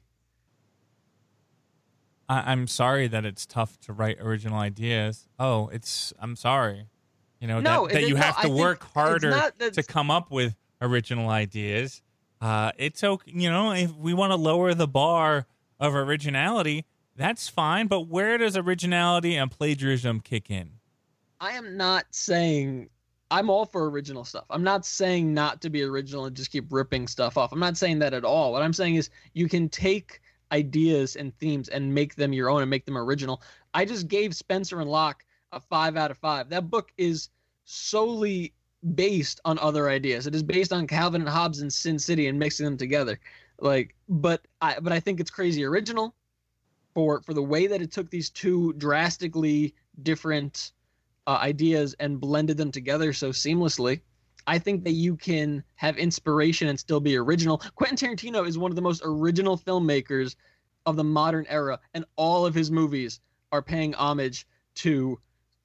[2.30, 5.28] I- I'm sorry that it's tough to write original ideas.
[5.38, 6.88] Oh, it's I'm sorry.
[7.42, 10.10] You know No, that, that you have I to think work harder not to come
[10.10, 12.02] up with original ideas.
[12.40, 15.46] Uh, it's okay, you know, if we want to lower the bar
[15.78, 16.86] of originality,
[17.16, 17.88] that's fine.
[17.88, 20.72] But where does originality and plagiarism kick in?
[21.40, 22.90] I am not saying
[23.30, 24.46] I'm all for original stuff.
[24.50, 27.52] I'm not saying not to be original and just keep ripping stuff off.
[27.52, 28.52] I'm not saying that at all.
[28.52, 32.62] What I'm saying is you can take ideas and themes and make them your own
[32.62, 33.42] and make them original.
[33.74, 36.50] I just gave Spencer and Locke a five out of five.
[36.50, 37.30] That book is
[37.66, 38.54] solely
[38.96, 40.28] based on other ideas.
[40.28, 43.20] It is based on Calvin and Hobbes and Sin City and mixing them together.
[43.60, 46.14] Like, but I but I think it's crazy original
[46.94, 50.72] for for the way that it took these two drastically different
[51.28, 54.02] uh, ideas and blended them together so seamlessly.
[54.46, 57.60] I think that you can have inspiration and still be original.
[57.76, 60.36] Quentin Tarantino is one of the most original filmmakers
[60.86, 63.22] of the modern era, and all of his movies
[63.54, 65.18] are paying homage to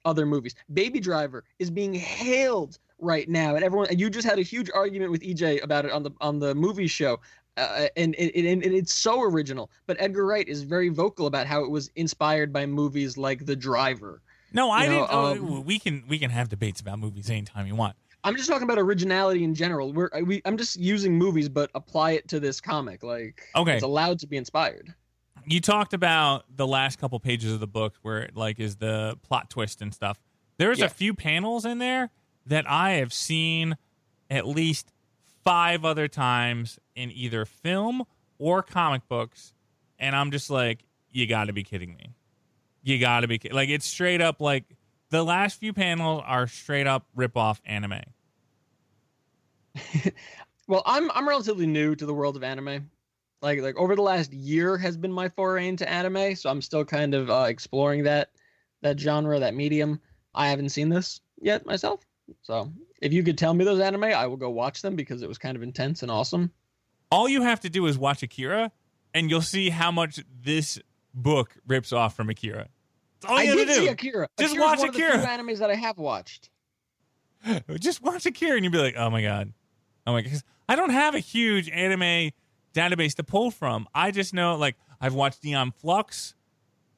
[0.05, 0.55] other movies.
[0.73, 3.87] Baby Driver is being hailed right now, and everyone.
[3.89, 6.55] And you just had a huge argument with EJ about it on the on the
[6.55, 7.19] movie show.
[7.59, 9.69] Uh, and, it, it, and it's so original.
[9.87, 13.55] But Edgar Wright is very vocal about how it was inspired by movies like The
[13.55, 14.21] Driver.
[14.53, 15.09] No, I You know, didn't.
[15.11, 15.25] oh,
[15.57, 17.95] um, we can we can have debates about movies anytime you want.
[18.23, 19.93] I'm just talking about originality in general.
[19.93, 23.03] We're we, I'm just using movies, but apply it to this comic.
[23.03, 23.75] Like, Okay.
[23.75, 24.93] it's allowed to be inspired.
[25.45, 29.17] you talked about the last couple pages of the book where it like is the
[29.23, 30.19] plot twist and stuff.
[30.57, 30.85] There's Yeah.
[30.85, 32.09] a few panels in there
[32.45, 33.77] that I have seen
[34.29, 34.91] at least
[35.43, 38.03] five other times in either film
[38.37, 39.53] or comic books,
[39.97, 42.13] and I'm just like, you got to be kidding me.
[42.83, 44.65] You got to be ki- like it's straight up like
[45.09, 48.01] the last few panels are straight up rip off anime.
[50.69, 52.91] Well, I'm I'm relatively new to the world of anime.
[53.41, 56.85] Like like over the last year has been my foray into anime, so I'm still
[56.85, 58.29] kind of uh, exploring that
[58.83, 59.99] that genre, that medium.
[60.35, 62.05] I haven't seen this yet myself,
[62.41, 62.71] so
[63.01, 65.37] if you could tell me those anime, I will go watch them because it was
[65.37, 66.51] kind of intense and awesome.
[67.11, 68.71] All you have to do is watch Akira,
[69.13, 70.79] and you'll see how much this
[71.13, 72.67] book rips off from Akira.
[73.21, 73.91] That's all I you did have to see do.
[73.91, 74.27] Akira.
[74.39, 76.49] Just Akira's watch one Of the few animes that I have watched.
[77.79, 79.53] just watch Akira and you'll be like, oh my god,
[80.05, 80.31] oh my god.
[80.31, 82.31] 'Cause I don't have a huge anime
[82.73, 83.87] database to pull from.
[83.93, 86.35] I just know like I've watched Neon Flux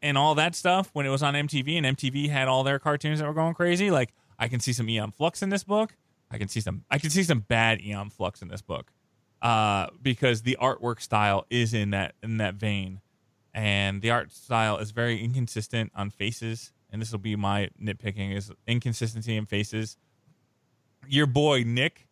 [0.02, 3.20] and all that stuff when it was on MTV and MTV had all their cartoons
[3.20, 3.92] that were going crazy.
[3.92, 5.96] Like I can see some Aeon Flux in this book.
[6.30, 6.84] I can see some.
[6.92, 8.92] I can see some bad Aeon Flux in this book
[9.42, 13.00] uh, because the artwork style is in that in that vein,
[13.54, 16.74] and the art style is very inconsistent on faces.
[16.92, 19.96] And this will be my nitpicking: is inconsistency in faces
[21.08, 22.08] your boy Nick,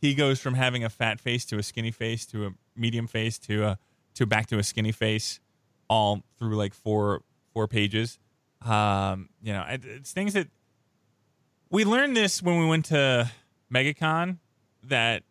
[0.00, 3.38] he goes from having a fat face to a skinny face to a medium face
[3.40, 3.78] to a
[4.14, 5.40] to back to a skinny face,
[5.88, 7.22] all through like four
[7.52, 8.18] four pages.
[8.62, 10.48] Um, you know, it's things that
[11.74, 13.28] we learned this when we went to
[13.74, 14.38] MegaCon
[14.84, 15.24] that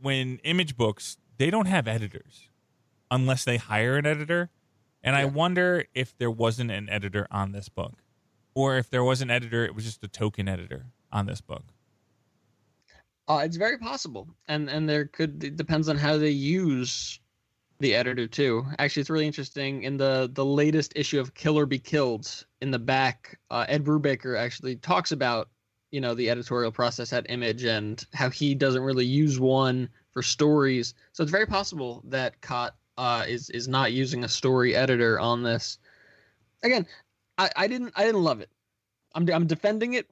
[0.00, 2.48] when image books they don't have editors
[3.10, 4.48] unless they hire an editor,
[5.02, 8.02] and I wonder if there wasn't an editor on this book,
[8.54, 11.64] or if there was an editor, it was just a token editor on this book.
[13.28, 17.20] Uh, it's very possible, and and there could it depends on how they use
[17.78, 18.64] the editor too.
[18.78, 19.82] Actually, it's really interesting.
[19.82, 23.84] In the the latest issue of Kill or Be Killed, in the back, uh, Ed
[23.84, 25.50] Brubaker actually talks about
[25.90, 30.22] you know the editorial process at Image and how he doesn't really use one for
[30.22, 30.94] stories.
[31.12, 35.42] So it's very possible that Kot uh, is is not using a story editor on
[35.42, 35.78] this.
[36.62, 36.86] Again,
[37.38, 38.50] I, I didn't I didn't love it.
[39.14, 40.08] I'm I'm defending it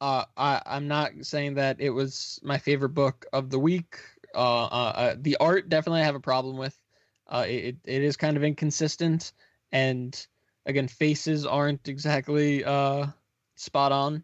[0.00, 3.98] uh, I, I'm not saying that it was my favorite book of the week.
[4.34, 6.78] Uh, uh, uh, the art definitely I have a problem with.
[7.26, 9.32] Uh, it, it is kind of inconsistent,
[9.72, 10.26] and
[10.66, 13.06] again, faces aren't exactly uh,
[13.54, 14.22] spot on.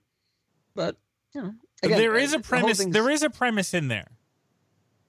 [0.75, 0.97] But
[1.35, 2.79] you know, again, there is uh, a premise.
[2.79, 4.09] thing's- There is a premise in there.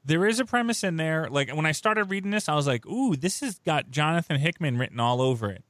[0.04, 1.28] There is a premise in there.
[1.30, 4.78] Like when I started reading this, I was like, "Ooh, this has got Jonathan Hickman
[4.78, 5.64] written all over it,"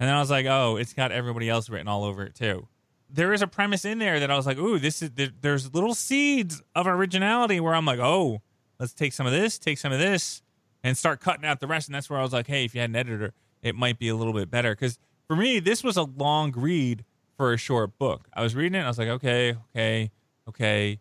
[0.00, 2.68] and then I was like, "Oh, it's got everybody else written all over it too."
[3.10, 5.74] There is a premise in there that I was like, "Ooh, this is." There, there's
[5.74, 8.40] little seeds of originality where I'm like, "Oh,
[8.78, 10.42] let's take some of this, take some of this,
[10.82, 12.80] and start cutting out the rest." And that's where I was like, "Hey, if you
[12.80, 15.98] had an editor, it might be a little bit better." Because for me, this was
[15.98, 17.04] a long read
[17.38, 18.28] for a short book.
[18.34, 20.10] I was reading it, and I was like, "Okay, okay,
[20.48, 21.00] okay."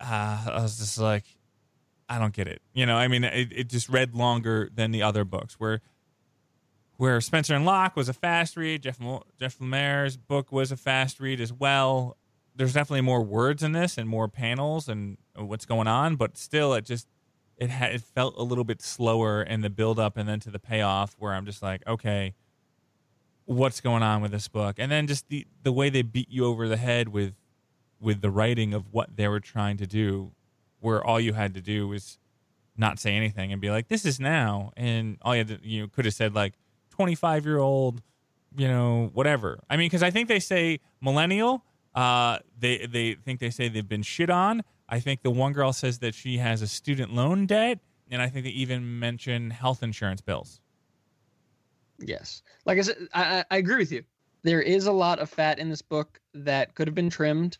[0.00, 1.24] Uh, I was just like,
[2.08, 2.62] I don't get it.
[2.72, 5.54] You know, I mean, it, it just read longer than the other books.
[5.54, 5.82] Where
[6.96, 8.98] where Spencer and Locke was a fast read, Jeff
[9.38, 12.16] Jeff Lemire's book was a fast read as well.
[12.54, 16.74] There's definitely more words in this and more panels and what's going on, but still,
[16.74, 17.08] it just
[17.56, 20.50] it had it felt a little bit slower in the build up and then to
[20.50, 21.16] the payoff.
[21.18, 22.34] Where I'm just like, okay,
[23.52, 24.76] what's going on with this book?
[24.78, 27.34] And then just the the way they beat you over the head with
[28.00, 30.32] with the writing of what they were trying to do,
[30.80, 32.18] where all you had to do was
[32.76, 35.88] not say anything and be like, "This is now," and all you had to, you
[35.88, 36.54] could have said like,
[36.90, 38.02] "25 year old,"
[38.56, 39.60] you know, whatever.
[39.70, 41.64] I mean, because I think they say millennial.
[41.94, 44.62] Uh, they they think they say they've been shit on.
[44.88, 47.78] I think the one girl says that she has a student loan debt,
[48.10, 50.60] and I think they even mention health insurance bills.
[52.06, 52.42] Yes.
[52.66, 54.04] Like I said, I, I agree with you.
[54.42, 57.58] There is a lot of fat in this book that could have been trimmed.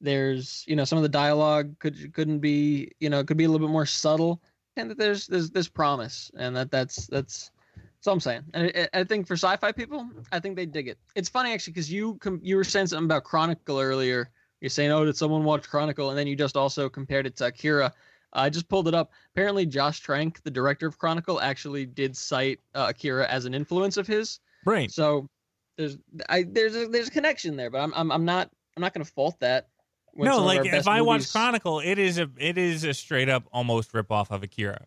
[0.00, 3.48] there's you know some of the dialogue could couldn't be you know could be a
[3.48, 4.42] little bit more subtle,
[4.76, 7.50] and that there's there's there's promise, and that that's that's.
[7.76, 10.88] That's all I'm saying, and I, I think for sci-fi people, I think they dig
[10.88, 10.98] it.
[11.14, 14.28] It's funny actually because you com- you were saying something about Chronicle earlier.
[14.60, 17.46] You're saying, "Oh, did someone watch Chronicle?" And then you just also compared it to
[17.46, 17.92] Akira.
[18.32, 19.12] I just pulled it up.
[19.34, 23.96] Apparently, Josh Trank, the director of Chronicle, actually did cite uh, Akira as an influence
[23.96, 24.40] of his.
[24.64, 24.90] Right.
[24.90, 25.28] So
[25.76, 28.94] there's I there's a, there's a connection there, but I'm I'm, I'm not I'm not
[28.94, 29.68] going to fault that.
[30.14, 32.94] no, some of our like if I watch Chronicle, it is a it is a
[32.94, 34.86] straight up almost rip off of Akira,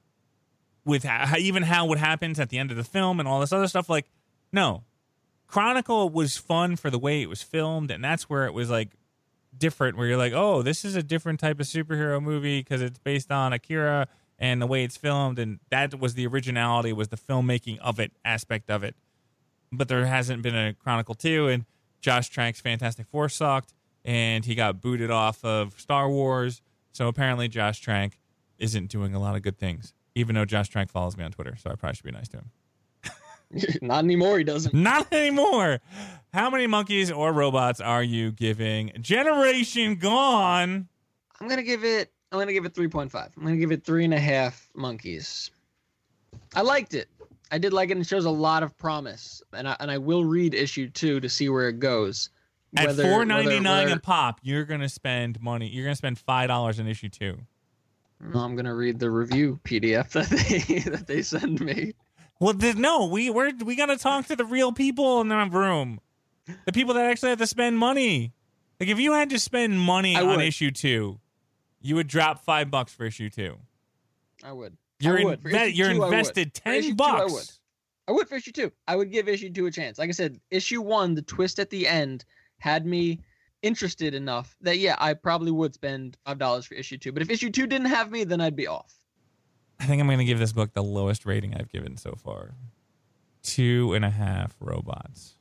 [0.86, 3.54] with how, even how what happens at the end of the film and all this
[3.54, 3.90] other stuff.
[3.90, 4.10] Like,
[4.52, 4.84] no,
[5.48, 8.92] Chronicle was fun for the way it was filmed, and that's where it was like
[9.58, 9.98] different.
[9.98, 13.32] Where you're like, oh, this is a different type of superhero movie because it's based
[13.32, 17.80] on Akira and the way it's filmed, and that was the originality, was the filmmaking
[17.80, 18.96] of it aspect of it.
[19.72, 21.66] But there hasn't been a Chronicle two, and
[22.02, 26.62] Josh Trank's Fantastic Four sucked, and he got booted off of Star Wars.
[26.92, 28.20] So apparently, Josh Trank
[28.58, 29.94] isn't doing a lot of good things.
[30.16, 32.38] Even though Josh Trank follows me on Twitter, so I probably should be nice to
[32.38, 32.52] him.
[33.82, 34.38] not anymore.
[34.38, 34.74] He doesn't.
[34.74, 35.80] Not anymore.
[36.34, 38.92] How many monkeys or robots are you giving?
[39.00, 40.88] Generation Gone.
[41.40, 42.12] I'm gonna give it.
[42.32, 43.16] I'm gonna give it 3.5.
[43.38, 45.52] I'm gonna give it three and a half monkeys.
[46.56, 47.08] I liked it.
[47.52, 49.42] I did like it, and it shows a lot of promise.
[49.54, 52.30] And I and I will read issue two to see where it goes.
[52.78, 55.70] At Whether- four ninety nine a pop, you're gonna spend money.
[55.70, 57.38] You're gonna spend five dollars in issue two.
[58.34, 61.94] I'm gonna read the review PDF that they that they send me.
[62.40, 66.00] Well, th- no, we we're, we gotta talk to the real people in the room,
[66.66, 68.34] the people that actually have to spend money.
[68.80, 70.42] Like if you had to spend money I on would.
[70.42, 71.20] issue two,
[71.82, 73.58] you would drop five bucks for issue two.
[74.44, 74.78] I would.
[75.00, 75.42] You're I would.
[75.44, 77.34] Inve- you're two, invested ten two, I bucks.
[77.34, 77.50] would.
[78.08, 78.72] I would for issue two.
[78.88, 79.98] I would give issue two a chance.
[79.98, 82.26] Like I said, issue one, the twist at the end
[82.58, 83.22] had me
[83.62, 87.12] interested enough that yeah, I probably would spend five dollars for issue two.
[87.12, 88.94] But if issue two didn't have me, then I'd be off.
[89.80, 92.56] I think I'm going to give this book the lowest rating I've given so far.
[93.44, 95.36] Two and a half robots.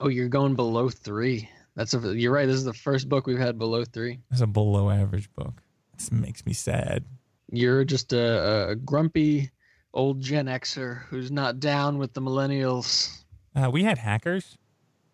[0.00, 1.48] Oh, you're going below three.
[1.74, 2.16] That's a.
[2.16, 2.46] You're right.
[2.46, 4.20] This is the first book we've had below three.
[4.30, 5.62] It's a below average book.
[5.96, 7.04] This makes me sad.
[7.50, 9.50] You're just a, a grumpy
[9.94, 13.22] old Gen Xer who's not down with the millennials.
[13.54, 14.58] Uh, we had hackers.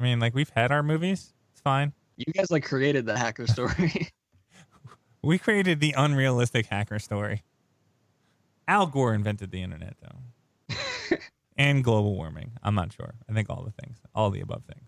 [0.01, 1.33] I mean, like we've had our movies.
[1.53, 1.93] It's fine.
[2.17, 4.09] You guys like created the hacker story.
[5.23, 7.43] We created the unrealistic hacker story.
[8.69, 10.77] Al Gore invented the internet, though,
[11.57, 12.53] and global warming.
[12.63, 13.15] I'm not sure.
[13.29, 14.87] I think all the things, all the above things.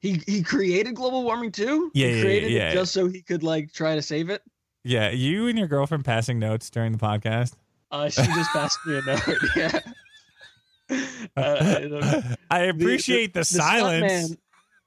[0.00, 1.90] he he created global warming too.
[1.94, 4.42] Yeah, he yeah, created yeah, it just so he could like try to save it.
[4.84, 7.54] Yeah, you and your girlfriend passing notes during the podcast.
[7.90, 9.20] Uh, she just passed me a note.
[9.56, 9.80] Yeah.
[10.88, 10.96] Uh,
[11.36, 12.22] I don't know.
[12.50, 14.30] I appreciate the, silence.
[14.30, 14.38] Stuntman,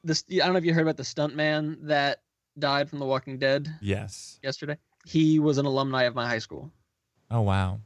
[0.05, 2.21] the I don't know if you heard about the stuntman that
[2.57, 4.39] died from The Walking Dead Yes.
[4.41, 4.77] yesterday.
[5.05, 6.71] He was an alumni of my high school.
[7.31, 7.79] Oh wow.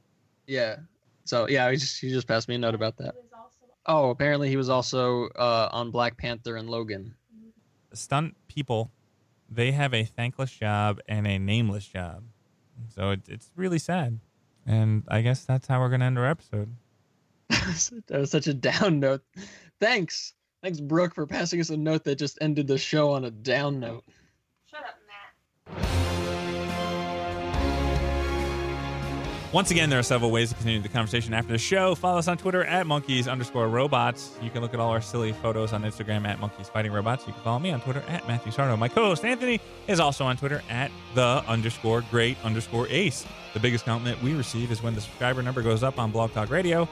[0.48, 0.78] Yeah.
[1.26, 3.16] So yeah, he just he just passed me a note about that.
[3.86, 7.16] Oh, apparently he was also uh, on Black Panther and Logan.
[7.94, 8.92] Stunt people,
[9.50, 12.24] they have a thankless job and a nameless job,
[12.96, 14.20] so it, it's really sad.
[14.66, 16.74] And I guess that's how we're gonna end our episode.
[17.50, 19.22] that was such a down note.
[19.80, 20.34] Thanks.
[20.62, 23.82] Thanks, Brooke, for passing us a note that just ended the show on a down
[23.82, 24.06] note.
[24.66, 24.96] Shut up,
[25.76, 26.43] Matt.
[29.54, 31.94] Once again, there are several ways to continue the conversation after the show.
[31.94, 34.32] Follow us on Twitter at monkeys underscore robots.
[34.42, 37.28] You can look at all our silly photos on Instagram at monkeys fighting robots.
[37.28, 38.76] You can follow me on Twitter at Matthew Sardo.
[38.80, 43.28] My co-host Anthony is also on Twitter at the underscore great underscore ace.
[43.54, 46.50] The biggest compliment we receive is when the subscriber number goes up on Blog Talk
[46.50, 46.90] Radio.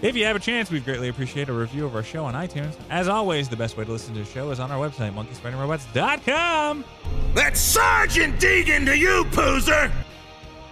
[0.00, 2.76] If you have a chance, we'd greatly appreciate a review of our show on iTunes.
[2.90, 6.84] As always, the best way to listen to the show is on our website, monkeysfightingrobots.com.
[7.34, 9.90] That's Sergeant Deegan to you, Poozer!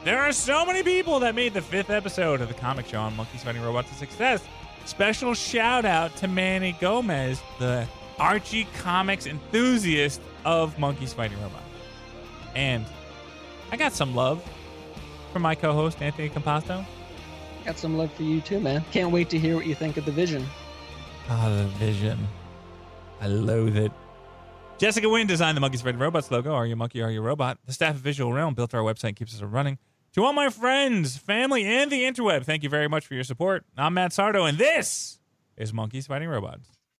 [0.05, 3.14] There are so many people that made the fifth episode of the comic show on
[3.14, 4.42] Monkeys Fighting Robots a success.
[4.84, 7.86] Special shout out to Manny Gomez, the
[8.18, 11.62] Archie comics enthusiast of Monkeys Fighting Robots.
[12.57, 12.84] And
[13.70, 14.44] I got some love
[15.32, 16.84] from my co host, Anthony Composto.
[17.64, 18.84] Got some love for you too, man.
[18.90, 20.44] Can't wait to hear what you think of the vision.
[21.28, 22.26] Ah, the vision.
[23.20, 23.92] I loathe it.
[24.78, 26.53] Jessica Wynn designed the Monkeys Fighting Robots logo.
[26.53, 27.03] Are you a monkey?
[27.03, 27.59] Are you a robot?
[27.66, 29.78] The staff of Visual Realm built our website and keeps us running.
[30.14, 33.64] To all my friends, family, and the interweb, thank you very much for your support.
[33.78, 35.18] I'm Matt Sardo, and this
[35.56, 36.68] is Monkeys Fighting Robots.